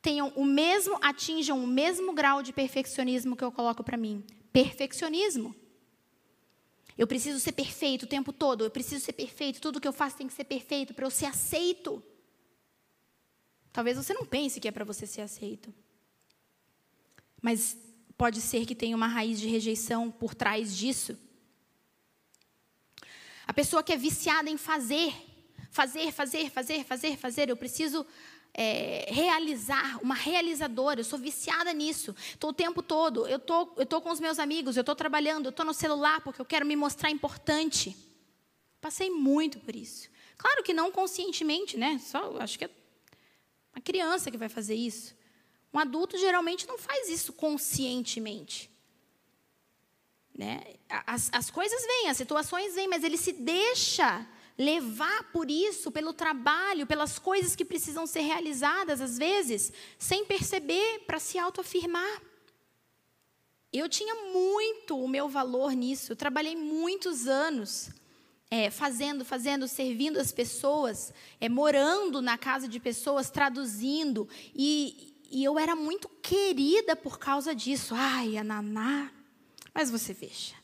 [0.00, 4.24] tenham o mesmo, atinjam o mesmo grau de perfeccionismo que eu coloco para mim.
[4.52, 5.54] Perfeccionismo.
[7.00, 10.18] Eu preciso ser perfeito o tempo todo, eu preciso ser perfeito, tudo que eu faço
[10.18, 12.04] tem que ser perfeito para eu ser aceito.
[13.72, 15.72] Talvez você não pense que é para você ser aceito.
[17.40, 17.74] Mas
[18.18, 21.18] pode ser que tenha uma raiz de rejeição por trás disso.
[23.46, 25.14] A pessoa que é viciada em fazer,
[25.70, 27.48] fazer, fazer, fazer, fazer, fazer.
[27.48, 28.06] Eu preciso
[28.54, 31.00] é, realizar, uma realizadora.
[31.00, 32.14] Eu sou viciada nisso.
[32.30, 33.26] Estou o tempo todo.
[33.26, 36.40] Eu tô, estou com os meus amigos, eu estou trabalhando, eu estou no celular porque
[36.40, 37.96] eu quero me mostrar importante.
[38.80, 40.08] Passei muito por isso.
[40.36, 41.98] Claro que não conscientemente, né?
[41.98, 42.70] Só acho que é
[43.74, 45.14] uma criança que vai fazer isso.
[45.72, 48.70] Um adulto geralmente não faz isso conscientemente.
[50.34, 50.62] Né?
[50.88, 54.26] As, as coisas vêm, as situações vêm, mas ele se deixa
[54.60, 60.98] levar por isso, pelo trabalho, pelas coisas que precisam ser realizadas, às vezes, sem perceber,
[61.06, 62.20] para se autoafirmar.
[63.72, 67.88] Eu tinha muito o meu valor nisso, eu trabalhei muitos anos
[68.50, 75.42] é, fazendo, fazendo, servindo as pessoas, é, morando na casa de pessoas, traduzindo, e, e
[75.42, 77.94] eu era muito querida por causa disso.
[77.96, 79.10] Ai, a Naná,
[79.72, 80.54] mas você veja,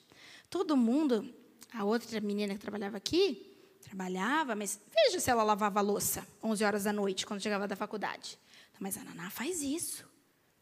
[0.51, 1.33] todo mundo,
[1.73, 3.46] a outra menina que trabalhava aqui,
[3.87, 7.77] trabalhava, mas veja se ela lavava a louça 11 horas da noite, quando chegava da
[7.77, 8.39] faculdade.
[8.79, 10.05] Mas a Naná faz isso.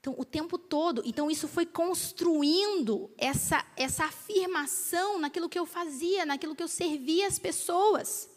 [0.01, 1.03] Então, o tempo todo.
[1.05, 7.27] Então, isso foi construindo essa, essa afirmação naquilo que eu fazia, naquilo que eu servia
[7.27, 8.29] as pessoas.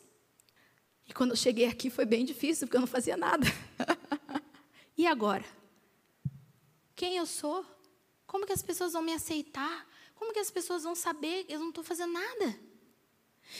[1.06, 3.45] E quando eu cheguei aqui foi bem difícil, porque eu não fazia nada.
[4.97, 5.45] e agora?
[6.95, 7.65] Quem eu sou?
[8.26, 9.86] Como que as pessoas vão me aceitar?
[10.15, 12.60] Como que as pessoas vão saber que eu não estou fazendo nada?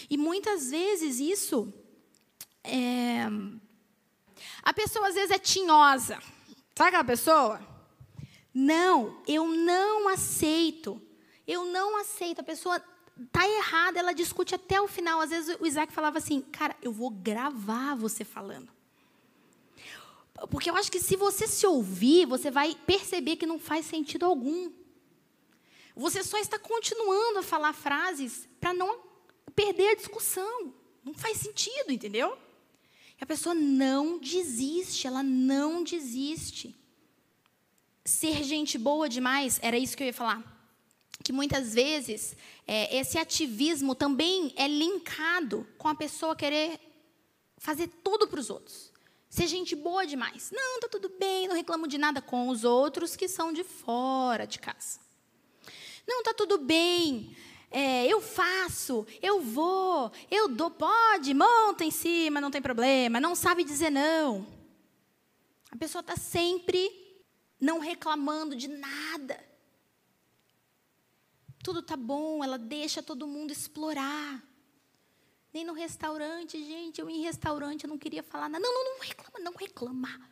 [0.10, 1.74] E muitas vezes isso.
[2.64, 3.26] É...
[4.64, 6.20] A pessoa às vezes é tinhosa.
[6.76, 7.60] Sabe aquela pessoa?
[8.54, 11.02] Não, eu não aceito.
[11.48, 12.42] Eu não aceito.
[12.42, 12.82] A pessoa
[13.26, 15.22] está errada, ela discute até o final.
[15.22, 18.70] Às vezes o Isaac falava assim: Cara, eu vou gravar você falando.
[20.52, 24.26] Porque eu acho que se você se ouvir, você vai perceber que não faz sentido
[24.26, 24.72] algum.
[25.96, 29.07] Você só está continuando a falar frases para não
[29.58, 30.72] perder a discussão.
[31.04, 32.38] Não faz sentido, entendeu?
[33.20, 36.76] E a pessoa não desiste, ela não desiste.
[38.06, 40.44] Ser gente boa demais, era isso que eu ia falar.
[41.24, 42.38] Que muitas vezes
[42.68, 46.80] é, esse ativismo também é linkado com a pessoa querer
[47.58, 48.94] fazer tudo para os outros.
[49.28, 50.52] Ser gente boa demais.
[50.52, 54.46] Não, tá tudo bem, não reclamo de nada com os outros que são de fora
[54.46, 55.00] de casa.
[56.08, 57.36] Não, está tudo bem.
[57.70, 63.36] É, eu faço, eu vou, eu dou, pode, monta em cima, não tem problema, não
[63.36, 64.48] sabe dizer não.
[65.70, 66.90] A pessoa está sempre
[67.60, 69.44] não reclamando de nada.
[71.62, 74.42] Tudo tá bom, ela deixa todo mundo explorar.
[75.54, 78.64] Nem no restaurante, gente, eu em restaurante, eu não queria falar nada.
[78.64, 80.30] Não, não, não reclama, não reclama.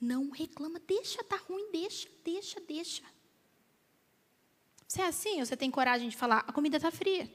[0.00, 3.02] Não reclama, deixa, tá ruim, deixa, deixa, deixa.
[4.92, 7.26] Você é assim, você tem coragem de falar, a comida está fria.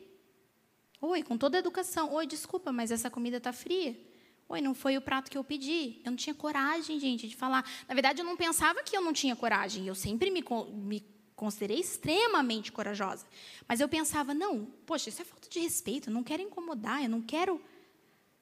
[1.01, 2.13] Oi, com toda a educação.
[2.13, 3.99] Oi, desculpa, mas essa comida está fria.
[4.47, 5.99] Oi, não foi o prato que eu pedi.
[6.05, 7.67] Eu não tinha coragem, gente, de falar.
[7.87, 9.87] Na verdade, eu não pensava que eu não tinha coragem.
[9.87, 11.03] Eu sempre me, me
[11.35, 13.25] considerei extremamente corajosa.
[13.67, 16.11] Mas eu pensava, não, poxa, isso é falta de respeito.
[16.11, 17.01] Eu não quero incomodar.
[17.01, 17.55] Eu não quero,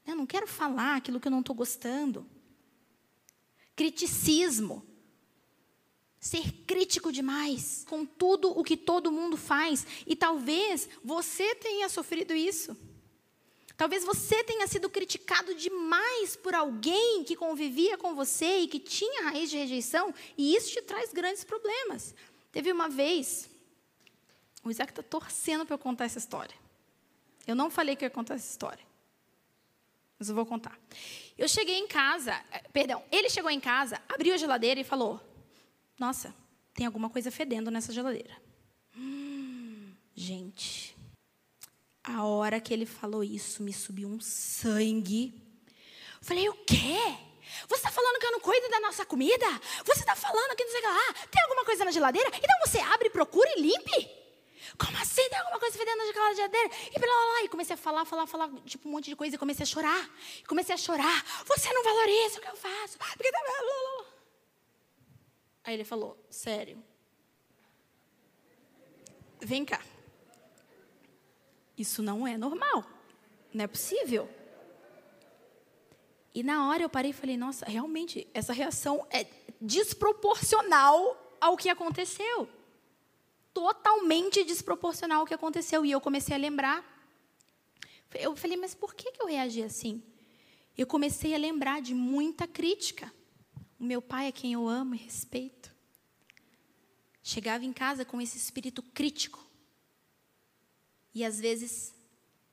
[0.05, 2.29] né, eu não quero falar aquilo que eu não estou gostando.
[3.77, 4.85] Criticismo
[6.25, 9.85] ser crítico demais com tudo o que todo mundo faz.
[10.07, 12.75] E talvez você tenha sofrido isso.
[13.77, 19.25] Talvez você tenha sido criticado demais por alguém que convivia com você e que tinha
[19.25, 22.15] raiz de rejeição, e isso te traz grandes problemas.
[22.51, 23.47] Teve uma vez,
[24.63, 26.55] o Isaac está torcendo para eu contar essa história.
[27.45, 28.83] Eu não falei que ia contar essa história,
[30.17, 30.79] mas eu vou contar.
[31.37, 35.21] Eu cheguei em casa, eh, perdão, ele chegou em casa, abriu a geladeira e falou:
[35.97, 36.33] nossa,
[36.73, 38.35] tem alguma coisa fedendo nessa geladeira.
[38.95, 40.95] Hum, gente,
[42.03, 45.33] a hora que ele falou isso, me subiu um sangue.
[46.21, 46.97] Falei, o quê?
[47.67, 49.45] Você está falando que eu não cuido da nossa comida?
[49.85, 51.13] Você está falando que não sei lá?
[51.31, 52.29] Tem alguma coisa na geladeira?
[52.29, 54.09] Então você abre, procura e limpe?
[54.77, 55.27] Como assim?
[55.29, 56.69] Tem alguma coisa fedendo na geladeira?
[56.93, 57.43] E blá, blá, blá.
[57.43, 59.35] E comecei a falar, falar, falar, tipo, um monte de coisa.
[59.35, 60.09] E comecei a chorar.
[60.39, 61.23] E comecei a chorar.
[61.45, 62.97] Você não valoriza o que eu faço.
[62.97, 63.39] Porque tá...
[63.39, 64.14] Blá, blá, blá.
[65.65, 66.81] Aí ele falou: Sério.
[69.41, 69.83] Vem cá.
[71.77, 72.85] Isso não é normal.
[73.53, 74.29] Não é possível.
[76.33, 79.25] E na hora eu parei e falei: Nossa, realmente, essa reação é
[79.59, 82.47] desproporcional ao que aconteceu.
[83.53, 85.85] Totalmente desproporcional ao que aconteceu.
[85.85, 86.83] E eu comecei a lembrar.
[88.13, 90.03] Eu falei: Mas por que eu reagi assim?
[90.77, 93.11] Eu comecei a lembrar de muita crítica.
[93.79, 95.73] O meu pai é quem eu amo e respeito.
[97.21, 99.43] Chegava em casa com esse espírito crítico.
[101.13, 101.93] E às vezes,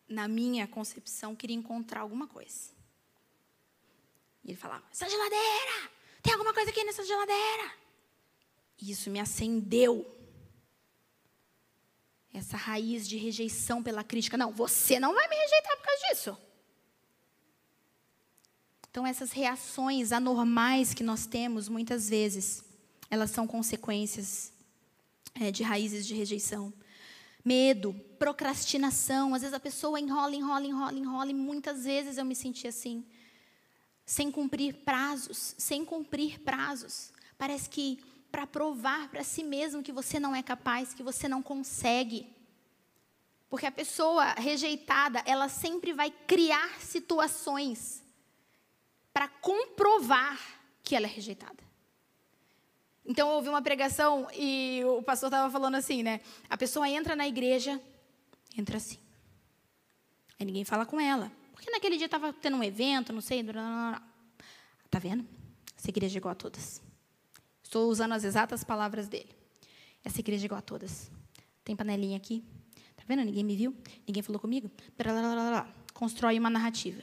[0.09, 2.71] na minha concepção, queria encontrar alguma coisa.
[4.45, 5.91] E ele falava: Essa geladeira!
[6.23, 7.73] Tem alguma coisa aqui nessa geladeira?
[8.81, 10.07] E isso me acendeu.
[12.33, 14.37] Essa raiz de rejeição pela crítica.
[14.39, 16.39] Não, você não vai me rejeitar por causa disso.
[18.93, 22.63] Então, essas reações anormais que nós temos, muitas vezes,
[23.09, 24.53] elas são consequências
[25.35, 26.71] é, de raízes de rejeição.
[27.43, 29.35] Medo, procrastinação.
[29.35, 31.31] Às vezes a pessoa enrola, enrola, enrola, enrola.
[31.31, 33.03] E muitas vezes eu me senti assim.
[34.05, 37.15] Sem cumprir prazos, sem cumprir prazos.
[37.39, 37.99] Parece que
[38.31, 42.29] para provar para si mesmo que você não é capaz, que você não consegue.
[43.49, 48.02] Porque a pessoa rejeitada, ela sempre vai criar situações
[49.13, 50.39] para comprovar
[50.83, 51.63] que ela é rejeitada.
[53.05, 56.21] Então, eu ouvi uma pregação e o pastor estava falando assim, né?
[56.49, 57.81] A pessoa entra na igreja,
[58.57, 58.99] entra assim.
[60.39, 61.31] Aí ninguém fala com ela.
[61.53, 63.45] Porque naquele dia estava tendo um evento, não sei.
[64.91, 65.27] Tá vendo?
[65.77, 66.81] Essa igreja é igual a todas.
[67.63, 69.35] Estou usando as exatas palavras dele.
[70.05, 71.11] Essa igreja é igual a todas.
[71.65, 72.45] Tem panelinha aqui.
[72.97, 73.25] Tá vendo?
[73.25, 73.77] Ninguém me viu?
[74.07, 74.71] Ninguém falou comigo?
[75.93, 77.03] Constrói uma narrativa.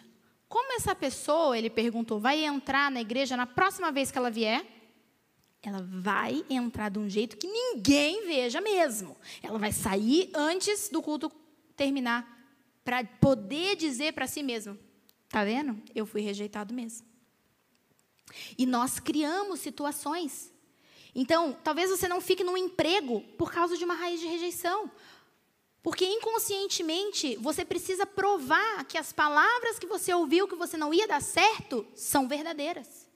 [0.50, 4.66] Como essa pessoa, ele perguntou, vai entrar na igreja na próxima vez que ela vier?
[5.62, 9.16] Ela vai entrar de um jeito que ninguém veja mesmo.
[9.43, 11.32] Ela vai sair antes do culto
[11.76, 12.28] terminar
[12.84, 14.76] para poder dizer para si mesmo:
[15.30, 15.80] tá vendo?
[15.93, 17.06] Eu fui rejeitado mesmo.
[18.58, 20.52] E nós criamos situações.
[21.14, 24.89] Então, talvez você não fique num emprego por causa de uma raiz de rejeição.
[25.89, 31.07] Porque inconscientemente você precisa provar que as palavras que você ouviu que você não ia
[31.07, 33.09] dar certo são verdadeiras.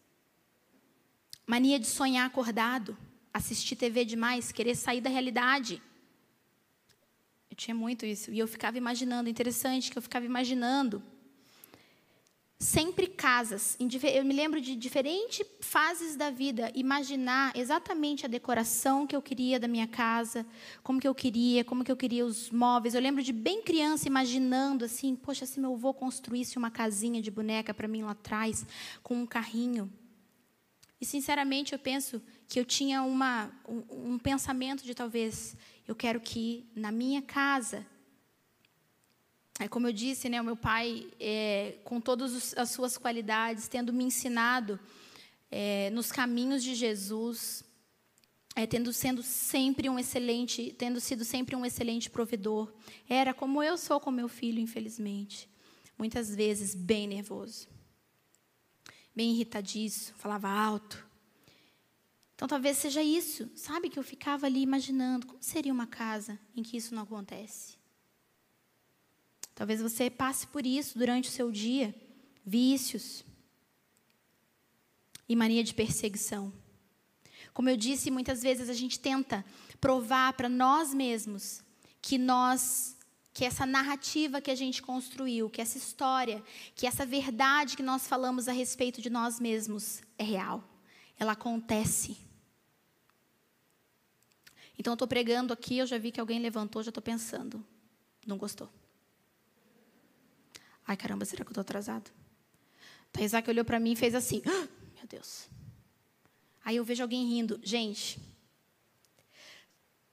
[1.45, 2.97] Mania de sonhar acordado,
[3.31, 5.79] assistir TV demais, querer sair da realidade.
[7.47, 8.31] Eu tinha muito isso.
[8.31, 11.03] E eu ficava imaginando, interessante que eu ficava imaginando
[12.63, 13.77] sempre casas.
[14.15, 19.59] Eu me lembro de diferentes fases da vida, imaginar exatamente a decoração que eu queria
[19.59, 20.45] da minha casa,
[20.81, 22.95] como que eu queria, como que eu queria os móveis.
[22.95, 27.29] Eu lembro de bem criança imaginando assim, poxa, se meu avô construísse uma casinha de
[27.29, 28.65] boneca para mim lá atrás,
[29.03, 29.91] com um carrinho.
[31.01, 35.55] E sinceramente eu penso que eu tinha uma, um, um pensamento de talvez
[35.85, 37.85] eu quero que na minha casa
[39.59, 43.93] Aí, como eu disse, né, o meu pai, é, com todas as suas qualidades, tendo
[43.93, 44.79] me ensinado
[45.51, 47.63] é, nos caminhos de Jesus,
[48.55, 52.73] é, tendo sendo sempre um excelente, tendo sido sempre um excelente provedor,
[53.07, 55.47] era como eu sou com meu filho, infelizmente,
[55.97, 57.67] muitas vezes bem nervoso,
[59.15, 61.07] bem irritadiço, falava alto.
[62.33, 66.63] Então, talvez seja isso, sabe, que eu ficava ali imaginando como seria uma casa em
[66.63, 67.82] que isso não acontece.
[69.55, 71.93] Talvez você passe por isso durante o seu dia,
[72.45, 73.23] vícios
[75.29, 76.51] e mania de perseguição.
[77.53, 79.45] Como eu disse, muitas vezes a gente tenta
[79.79, 81.61] provar para nós mesmos
[82.01, 82.97] que nós
[83.33, 86.43] que essa narrativa que a gente construiu, que essa história,
[86.75, 90.63] que essa verdade que nós falamos a respeito de nós mesmos é real.
[91.17, 92.15] Ela acontece.
[94.77, 97.65] Então eu estou pregando aqui, eu já vi que alguém levantou, já estou pensando.
[98.23, 98.69] Não gostou.
[100.85, 102.11] Ai, caramba, será que eu estou atrasado?
[103.09, 105.47] Então, Isaac olhou para mim e fez assim: ah, Meu Deus.
[106.65, 107.59] Aí eu vejo alguém rindo.
[107.61, 108.19] Gente,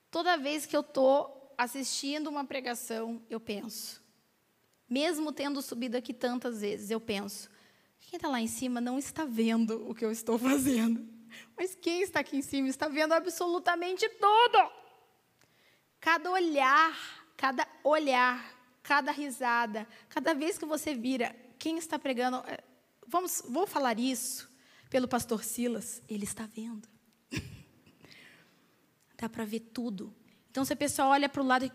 [0.09, 4.01] toda vez que eu estou assistindo uma pregação, eu penso.
[4.89, 7.49] Mesmo tendo subido aqui tantas vezes, eu penso:
[7.99, 11.07] quem está lá em cima não está vendo o que eu estou fazendo.
[11.57, 14.71] Mas quem está aqui em cima está vendo absolutamente tudo.
[15.99, 22.63] Cada olhar, cada olhar cada risada, cada vez que você vira, quem está pregando, é,
[23.07, 24.49] vamos, vou falar isso
[24.89, 26.87] pelo pastor Silas, ele está vendo.
[29.17, 30.13] Dá para ver tudo.
[30.49, 31.71] Então, se a pessoa olha para o lado,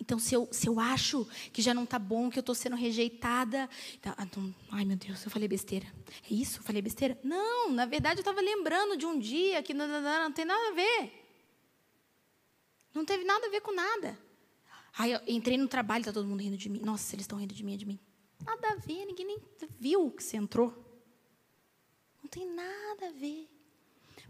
[0.00, 2.76] então se eu, se eu acho que já não está bom, que eu estou sendo
[2.76, 5.86] rejeitada, então, ai meu Deus, eu falei besteira.
[6.30, 6.60] É isso?
[6.60, 7.18] Eu falei besteira?
[7.22, 10.46] Não, na verdade eu estava lembrando de um dia que não, não, não, não tem
[10.46, 11.12] nada a ver.
[12.94, 14.18] Não teve nada a ver com nada.
[14.96, 16.80] Aí eu entrei no trabalho, está todo mundo rindo de mim.
[16.80, 17.98] Nossa, eles estão rindo de mim, é de mim.
[18.44, 19.40] Nada a ver, ninguém nem
[19.78, 20.72] viu que você entrou.
[22.22, 23.48] Não tem nada a ver.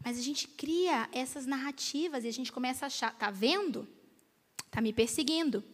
[0.05, 3.89] Mas a gente cria essas narrativas e a gente começa a achar, tá vendo?
[4.71, 5.65] Tá me perseguindo.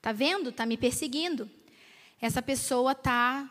[0.00, 0.52] Tá vendo?
[0.52, 1.50] Tá me perseguindo.
[2.20, 3.50] Essa pessoa tá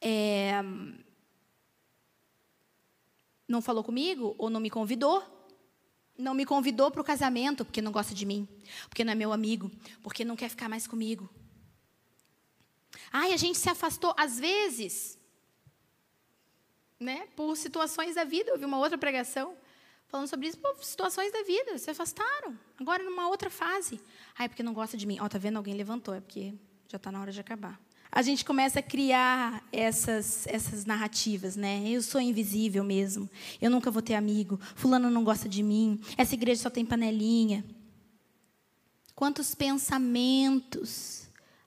[0.00, 0.60] é,
[3.46, 5.22] não falou comigo ou não me convidou
[6.22, 8.48] não me convidou para o casamento porque não gosta de mim,
[8.88, 9.70] porque não é meu amigo,
[10.02, 11.28] porque não quer ficar mais comigo.
[13.12, 15.18] Ai, a gente se afastou às vezes,
[16.98, 17.26] né?
[17.36, 18.50] Por situações da vida.
[18.50, 19.56] Eu vi uma outra pregação
[20.06, 20.58] falando sobre isso.
[20.58, 22.58] Pô, situações da vida, se afastaram.
[22.78, 24.00] Agora numa outra fase.
[24.38, 25.18] Ai, porque não gosta de mim.
[25.20, 25.56] Ó, tá vendo?
[25.56, 26.54] Alguém levantou, é porque
[26.88, 27.78] já está na hora de acabar
[28.14, 31.82] a gente começa a criar essas, essas narrativas, né?
[31.88, 33.28] Eu sou invisível mesmo.
[33.58, 34.60] Eu nunca vou ter amigo.
[34.76, 35.98] Fulano não gosta de mim.
[36.18, 37.64] Essa igreja só tem panelinha.
[39.14, 41.22] Quantos pensamentos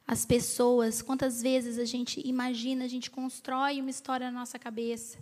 [0.08, 5.18] as pessoas, quantas vezes a gente imagina, a gente constrói uma história na nossa cabeça.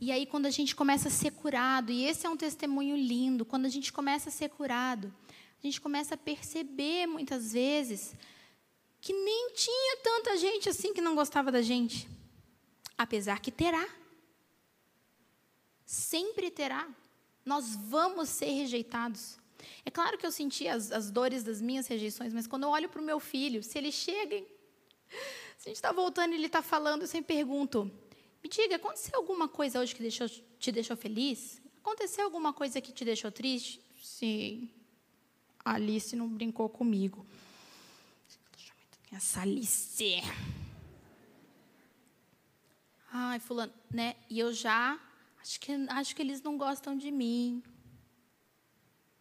[0.00, 3.44] E aí, quando a gente começa a ser curado, e esse é um testemunho lindo,
[3.44, 5.12] quando a gente começa a ser curado,
[5.62, 8.16] a gente começa a perceber muitas vezes
[9.02, 12.08] que nem tinha tanta gente assim que não gostava da gente.
[12.96, 13.84] Apesar que terá.
[15.84, 16.88] Sempre terá.
[17.44, 19.40] Nós vamos ser rejeitados.
[19.84, 22.88] É claro que eu senti as, as dores das minhas rejeições, mas quando eu olho
[22.88, 24.36] para o meu filho, se ele chega,
[25.58, 27.90] se a gente está voltando e ele está falando, eu sempre pergunto:
[28.40, 31.60] me diga, aconteceu alguma coisa hoje que deixou, te deixou feliz?
[31.78, 33.80] Aconteceu alguma coisa que te deixou triste?
[34.00, 34.70] Sim.
[35.64, 37.26] A Alice não brincou comigo.
[39.12, 40.22] Essa Alice.
[43.12, 44.16] Ai, fulano, né?
[44.30, 44.98] E eu já
[45.42, 47.62] acho que acho que eles não gostam de mim.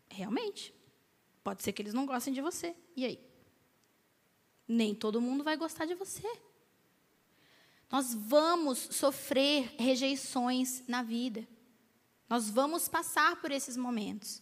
[0.10, 0.74] Realmente.
[1.44, 2.74] Pode ser que eles não gostem de você.
[2.96, 3.20] E aí?
[4.66, 6.26] Nem todo mundo vai gostar de você.
[7.90, 11.46] Nós vamos sofrer rejeições na vida.
[12.30, 14.42] Nós vamos passar por esses momentos.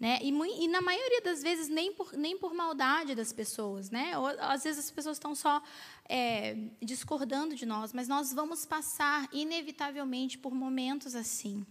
[0.00, 0.18] Né?
[0.22, 3.90] E, e, na maioria das vezes nem por, nem por maldade das pessoas.
[3.90, 4.16] Né?
[4.16, 5.62] Ou, às vezes as pessoas estão só
[6.08, 11.66] é, discordando de nós, mas nós vamos passar inevitavelmente por momentos assim.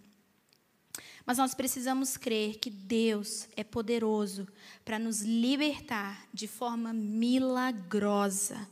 [1.25, 4.47] Mas nós precisamos crer que Deus é poderoso
[4.85, 8.69] para nos libertar de forma milagrosa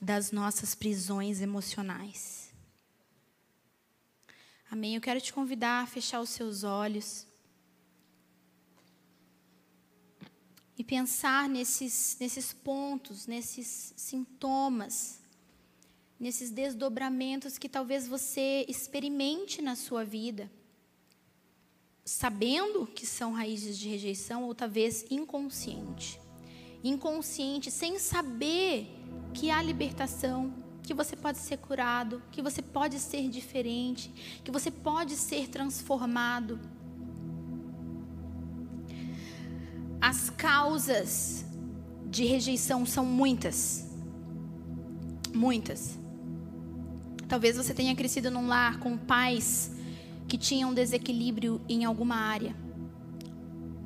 [0.00, 2.52] das nossas prisões emocionais.
[4.70, 4.94] Amém?
[4.94, 7.25] Eu quero te convidar a fechar os seus olhos.
[10.78, 15.20] E pensar nesses, nesses pontos, nesses sintomas,
[16.18, 20.50] nesses desdobramentos que talvez você experimente na sua vida,
[22.04, 26.20] sabendo que são raízes de rejeição ou talvez inconsciente.
[26.84, 28.86] inconsciente, sem saber
[29.34, 34.70] que há libertação, que você pode ser curado, que você pode ser diferente, que você
[34.70, 36.60] pode ser transformado.
[40.08, 41.44] As causas
[42.08, 43.90] de rejeição são muitas.
[45.34, 45.98] Muitas.
[47.26, 49.72] Talvez você tenha crescido num lar com pais
[50.28, 52.54] que tinham desequilíbrio em alguma área,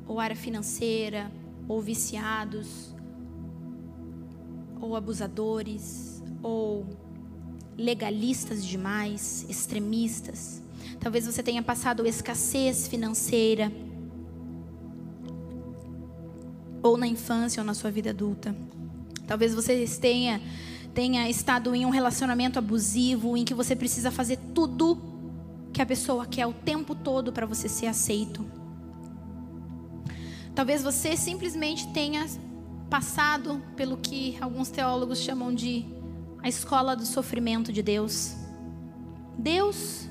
[0.05, 1.31] ou área financeira,
[1.67, 2.93] ou viciados,
[4.79, 6.85] ou abusadores, ou
[7.75, 10.61] legalistas demais, extremistas.
[10.99, 13.71] Talvez você tenha passado escassez financeira,
[16.81, 18.55] ou na infância ou na sua vida adulta.
[19.27, 20.41] Talvez você tenha,
[20.93, 25.01] tenha estado em um relacionamento abusivo em que você precisa fazer tudo
[25.71, 28.45] que a pessoa quer o tempo todo para você ser aceito.
[30.53, 32.25] Talvez você simplesmente tenha
[32.89, 35.85] passado pelo que alguns teólogos chamam de
[36.43, 38.35] a escola do sofrimento de Deus.
[39.37, 40.09] Deus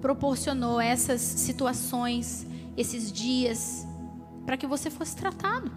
[0.00, 2.46] proporcionou essas situações,
[2.76, 3.86] esses dias,
[4.44, 5.70] para que você fosse tratado,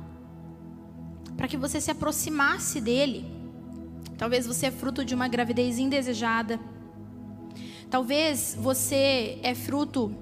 [1.36, 3.26] para que você se aproximasse dele.
[4.18, 6.60] Talvez você é fruto de uma gravidez indesejada.
[7.90, 10.14] Talvez você é fruto,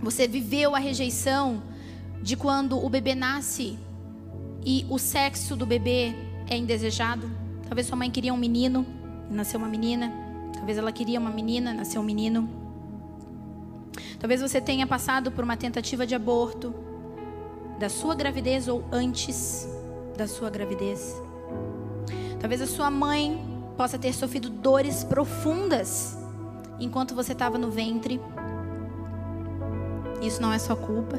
[0.00, 1.62] você viveu a rejeição
[2.22, 3.78] de quando o bebê nasce
[4.64, 6.14] e o sexo do bebê
[6.48, 7.30] é indesejado.
[7.68, 8.86] Talvez sua mãe queria um menino,
[9.30, 10.12] nasceu uma menina.
[10.54, 12.48] Talvez ela queria uma menina, nasceu um menino.
[14.18, 16.74] Talvez você tenha passado por uma tentativa de aborto
[17.78, 19.68] da sua gravidez ou antes
[20.16, 21.20] da sua gravidez.
[22.40, 23.42] Talvez a sua mãe
[23.76, 26.16] possa ter sofrido dores profundas
[26.78, 28.20] enquanto você estava no ventre.
[30.22, 31.18] Isso não é sua culpa.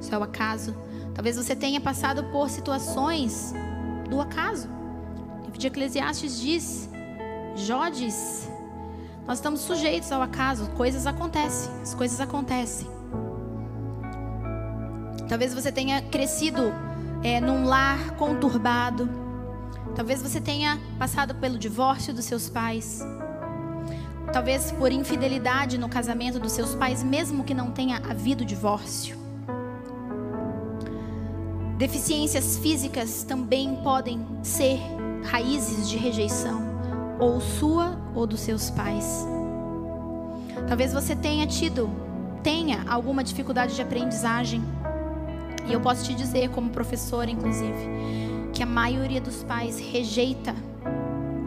[0.00, 0.74] Isso é o acaso.
[1.14, 3.52] Talvez você tenha passado por situações
[4.08, 4.68] do acaso.
[5.40, 6.90] O livro de Eclesiastes diz,
[7.54, 8.50] Jó diz,
[9.26, 12.88] nós estamos sujeitos ao acaso, coisas acontecem, as coisas acontecem.
[15.28, 16.72] Talvez você tenha crescido
[17.22, 19.08] é, num lar conturbado.
[19.94, 23.00] Talvez você tenha passado pelo divórcio dos seus pais.
[24.32, 29.16] Talvez por infidelidade no casamento dos seus pais, mesmo que não tenha havido divórcio.
[31.76, 34.78] Deficiências físicas também podem ser
[35.24, 36.62] raízes de rejeição,
[37.18, 39.26] ou sua ou dos seus pais.
[40.68, 41.90] Talvez você tenha tido,
[42.42, 44.62] tenha alguma dificuldade de aprendizagem.
[45.66, 47.88] E eu posso te dizer, como professora, inclusive,
[48.52, 50.54] que a maioria dos pais rejeita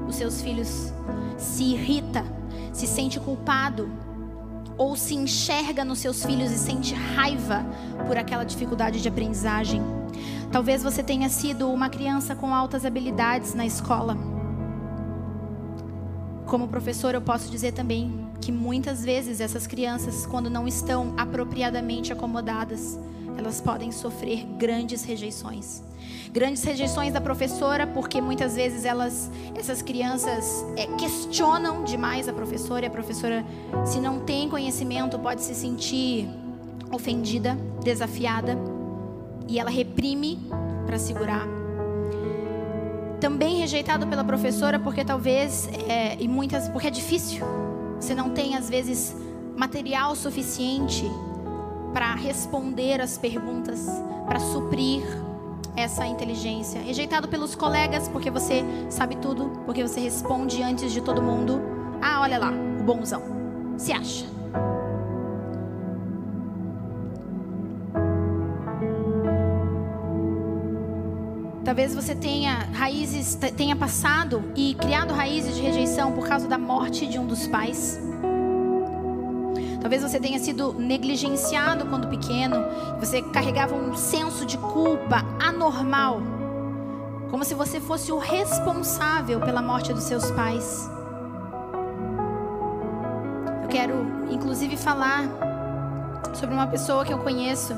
[0.07, 0.93] os seus filhos,
[1.37, 2.23] se irrita,
[2.71, 3.89] se sente culpado
[4.77, 7.65] ou se enxerga nos seus filhos e sente raiva
[8.07, 9.81] por aquela dificuldade de aprendizagem.
[10.51, 14.17] Talvez você tenha sido uma criança com altas habilidades na escola.
[16.45, 22.13] Como professor, eu posso dizer também que muitas vezes essas crianças, quando não estão apropriadamente
[22.13, 22.99] acomodadas,
[23.37, 25.83] elas podem sofrer grandes rejeições.
[26.31, 32.85] Grandes rejeições da professora, porque muitas vezes elas, essas crianças é, questionam demais a professora,
[32.85, 33.45] e a professora,
[33.85, 36.27] se não tem conhecimento, pode se sentir
[36.91, 38.57] ofendida, desafiada
[39.47, 40.39] e ela reprime
[40.85, 41.47] para segurar.
[43.19, 47.45] Também rejeitado pela professora porque talvez é, e muitas porque é difícil.
[47.99, 49.15] Você não tem às vezes
[49.55, 51.09] material suficiente
[51.95, 53.87] para responder as perguntas,
[54.25, 55.01] para suprir
[55.77, 56.81] essa inteligência.
[56.81, 61.61] Rejeitado pelos colegas porque você sabe tudo, porque você responde antes de todo mundo.
[62.01, 63.21] Ah, olha lá, o bonzão.
[63.77, 64.25] Se acha.
[71.63, 77.07] Talvez você tenha raízes, tenha passado e criado raízes de rejeição por causa da morte
[77.07, 78.04] de um dos pais.
[79.85, 82.55] Talvez você tenha sido negligenciado quando pequeno,
[82.99, 86.23] você carregava um senso de culpa anormal,
[87.29, 90.89] como se você fosse o responsável pela morte dos seus pais.
[93.61, 93.93] Eu quero,
[94.31, 95.21] inclusive, falar
[96.33, 97.75] sobre uma pessoa que eu conheço,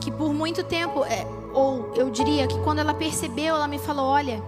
[0.00, 4.06] que por muito tempo, é, ou eu diria que quando ela percebeu, ela me falou:
[4.06, 4.42] Olha,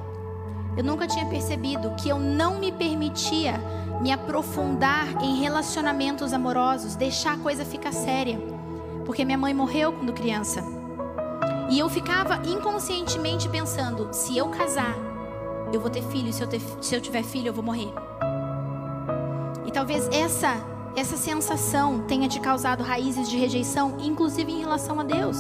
[0.74, 3.61] eu nunca tinha percebido que eu não me permitia
[4.01, 8.38] me aprofundar em relacionamentos amorosos, deixar a coisa ficar séria,
[9.05, 10.64] porque minha mãe morreu quando criança.
[11.70, 14.96] E eu ficava inconscientemente pensando: se eu casar,
[15.72, 17.92] eu vou ter filho, se eu, ter, se eu tiver filho, eu vou morrer.
[19.66, 20.57] E talvez essa
[20.96, 25.36] essa sensação tenha te causado raízes de rejeição, inclusive em relação a Deus.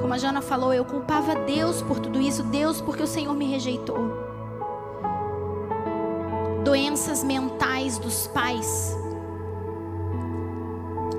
[0.00, 3.46] Como a Jana falou, eu culpava Deus por tudo isso, Deus porque o Senhor me
[3.46, 4.21] rejeitou.
[6.64, 8.96] Doenças mentais dos pais.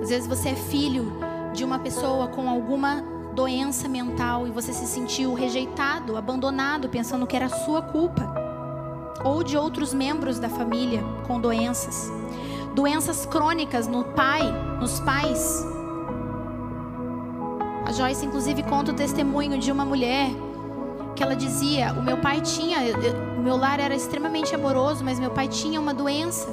[0.02, 1.12] Às vezes você é filho
[1.54, 7.36] de uma pessoa com alguma doença mental e você se sentiu rejeitado, abandonado, pensando que
[7.36, 8.34] era sua culpa,
[9.24, 12.10] ou de outros membros da família com doenças,
[12.74, 14.44] doenças crônicas no pai,
[14.80, 15.66] nos pais.
[17.86, 20.32] A Joyce inclusive conta o testemunho de uma mulher
[21.16, 22.80] que ela dizia: "O meu pai tinha,
[23.38, 26.48] o meu lar era extremamente amoroso, mas meu pai tinha uma doença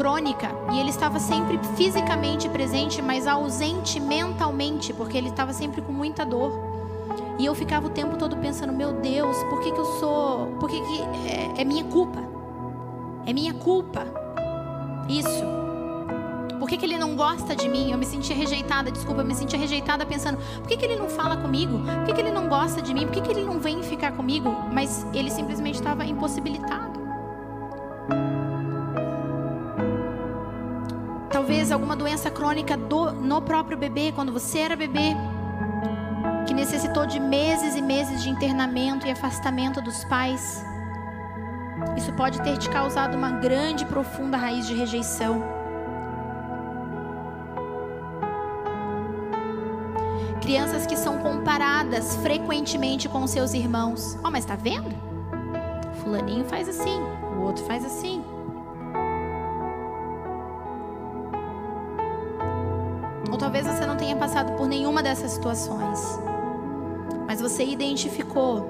[0.00, 5.92] crônica e ele estava sempre fisicamente presente, mas ausente mentalmente, porque ele estava sempre com
[5.92, 6.58] muita dor.
[7.38, 10.46] E eu ficava o tempo todo pensando: meu Deus, por que, que eu sou.
[10.58, 12.18] Por que, que é, é minha culpa?
[13.26, 14.06] É minha culpa.
[15.08, 15.59] Isso.
[16.70, 17.90] Que, que ele não gosta de mim?
[17.90, 21.08] Eu me sentia rejeitada, desculpa, eu me sentia rejeitada pensando: por que, que ele não
[21.08, 21.80] fala comigo?
[21.80, 23.06] Por que, que ele não gosta de mim?
[23.06, 24.54] Por que, que ele não vem ficar comigo?
[24.72, 27.00] Mas ele simplesmente estava impossibilitado.
[31.28, 35.16] talvez alguma doença crônica do, no próprio bebê, quando você era bebê,
[36.46, 40.64] que necessitou de meses e meses de internamento e afastamento dos pais.
[41.96, 45.59] Isso pode ter te causado uma grande e profunda raiz de rejeição.
[50.50, 54.16] Crianças que são comparadas frequentemente com seus irmãos.
[54.16, 54.92] Ó, oh, mas tá vendo?
[56.02, 56.98] Fulaninho faz assim,
[57.36, 58.20] o outro faz assim.
[63.38, 66.18] talvez você não tenha passado por nenhuma dessas situações,
[67.26, 68.68] mas você identificou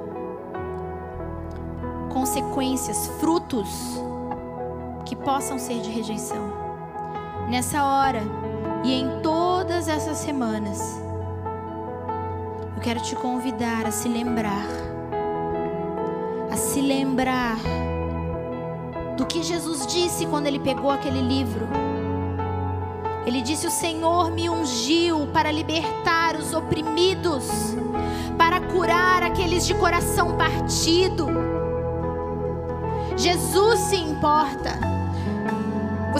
[2.12, 3.98] consequências, frutos
[5.06, 6.52] que possam ser de rejeição.
[7.48, 8.20] Nessa hora
[8.84, 11.09] e em todas essas semanas,
[12.80, 14.66] eu quero te convidar a se lembrar,
[16.50, 17.58] a se lembrar
[19.18, 21.68] do que Jesus disse quando ele pegou aquele livro
[23.26, 27.46] ele disse: O Senhor me ungiu para libertar os oprimidos,
[28.38, 31.28] para curar aqueles de coração partido.
[33.14, 34.99] Jesus se importa.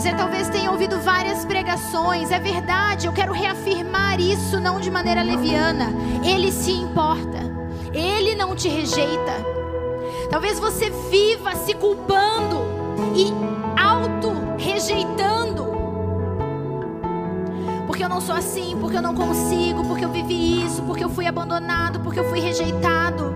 [0.01, 5.21] Você talvez tenha ouvido várias pregações, é verdade, eu quero reafirmar isso não de maneira
[5.21, 5.93] leviana.
[6.25, 7.37] Ele se importa,
[7.93, 9.31] ele não te rejeita.
[10.27, 12.63] Talvez você viva se culpando
[13.15, 13.31] e
[13.79, 15.69] auto-rejeitando
[17.85, 21.09] porque eu não sou assim, porque eu não consigo, porque eu vivi isso, porque eu
[21.09, 23.35] fui abandonado, porque eu fui rejeitado,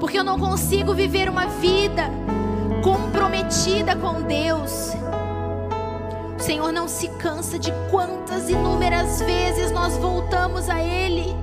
[0.00, 2.10] porque eu não consigo viver uma vida
[2.82, 4.90] comprometida com Deus.
[6.42, 11.36] O Senhor não se cansa de quantas inúmeras vezes nós voltamos a Ele,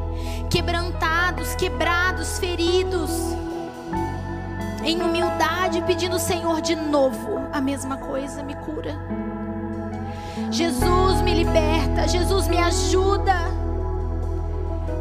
[0.49, 3.09] quebrantados, quebrados, feridos,
[4.83, 8.93] em humildade, pedindo, Senhor, de novo a mesma coisa, me cura.
[10.51, 13.35] Jesus me liberta, Jesus me ajuda.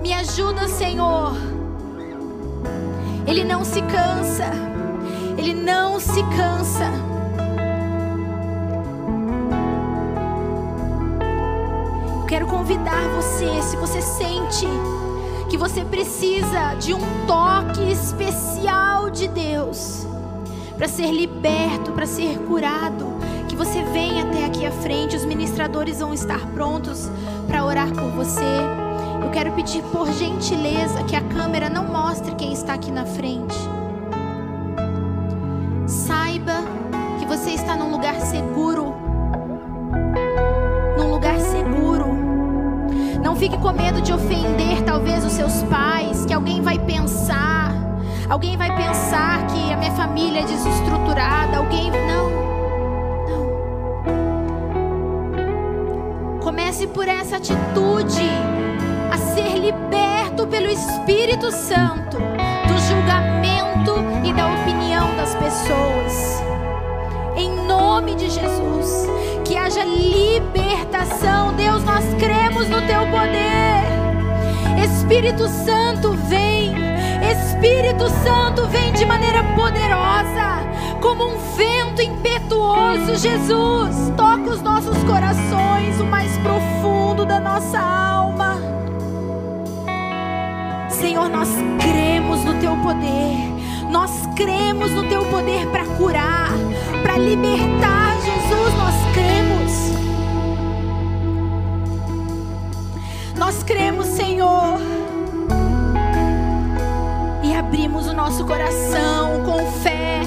[0.01, 1.33] Me ajuda, Senhor.
[3.27, 4.49] Ele não se cansa.
[5.37, 7.18] Ele não se cansa.
[12.39, 14.66] Quero convidar você, se você sente
[15.51, 20.07] que você precisa de um toque especial de Deus
[20.76, 23.18] para ser liberto, para ser curado
[23.59, 27.11] você venha até aqui à frente, os ministradores vão estar prontos
[27.49, 28.41] para orar por você.
[29.20, 33.57] Eu quero pedir por gentileza que a câmera não mostre quem está aqui na frente.
[35.89, 36.62] Saiba
[37.18, 38.88] que você está num lugar seguro.
[43.49, 47.73] Fique com medo de ofender talvez os seus pais, que alguém vai pensar.
[48.29, 52.29] Alguém vai pensar que a minha família é desestruturada, alguém não.
[56.43, 58.29] Comece por essa atitude
[59.11, 63.95] a ser liberto pelo Espírito Santo do julgamento
[64.27, 66.43] e da opinião das pessoas.
[67.35, 69.09] Em nome de Jesus,
[69.49, 71.55] que haja libertação.
[71.55, 73.83] Deus, nós cremos no teu poder.
[74.85, 76.75] Espírito Santo, vem.
[77.33, 80.63] Espírito Santo, vem de maneira poderosa,
[81.01, 83.17] como um vento impetuoso.
[83.17, 88.59] Jesus, toca os nossos corações, o mais profundo da nossa alma.
[90.91, 91.49] Senhor, nós
[91.81, 93.49] cremos no teu poder.
[93.91, 96.51] Nós cremos no teu poder para curar,
[97.03, 97.98] para libertar
[99.19, 99.73] cremos.
[103.37, 104.79] Nós cremos, Senhor.
[107.43, 110.21] E abrimos o nosso coração com fé.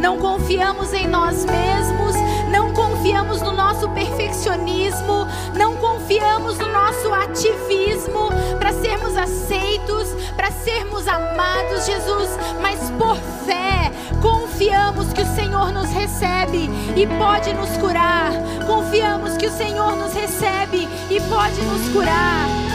[0.00, 2.14] Não confiamos em nós mesmos,
[2.50, 10.50] não confiamos no nosso perfeccionismo, não confiamos confiamos no nosso ativismo para sermos aceitos, para
[10.50, 12.30] sermos amados, Jesus,
[12.60, 18.32] mas por fé confiamos que o Senhor nos recebe e pode nos curar.
[18.66, 22.69] Confiamos que o Senhor nos recebe e pode nos curar.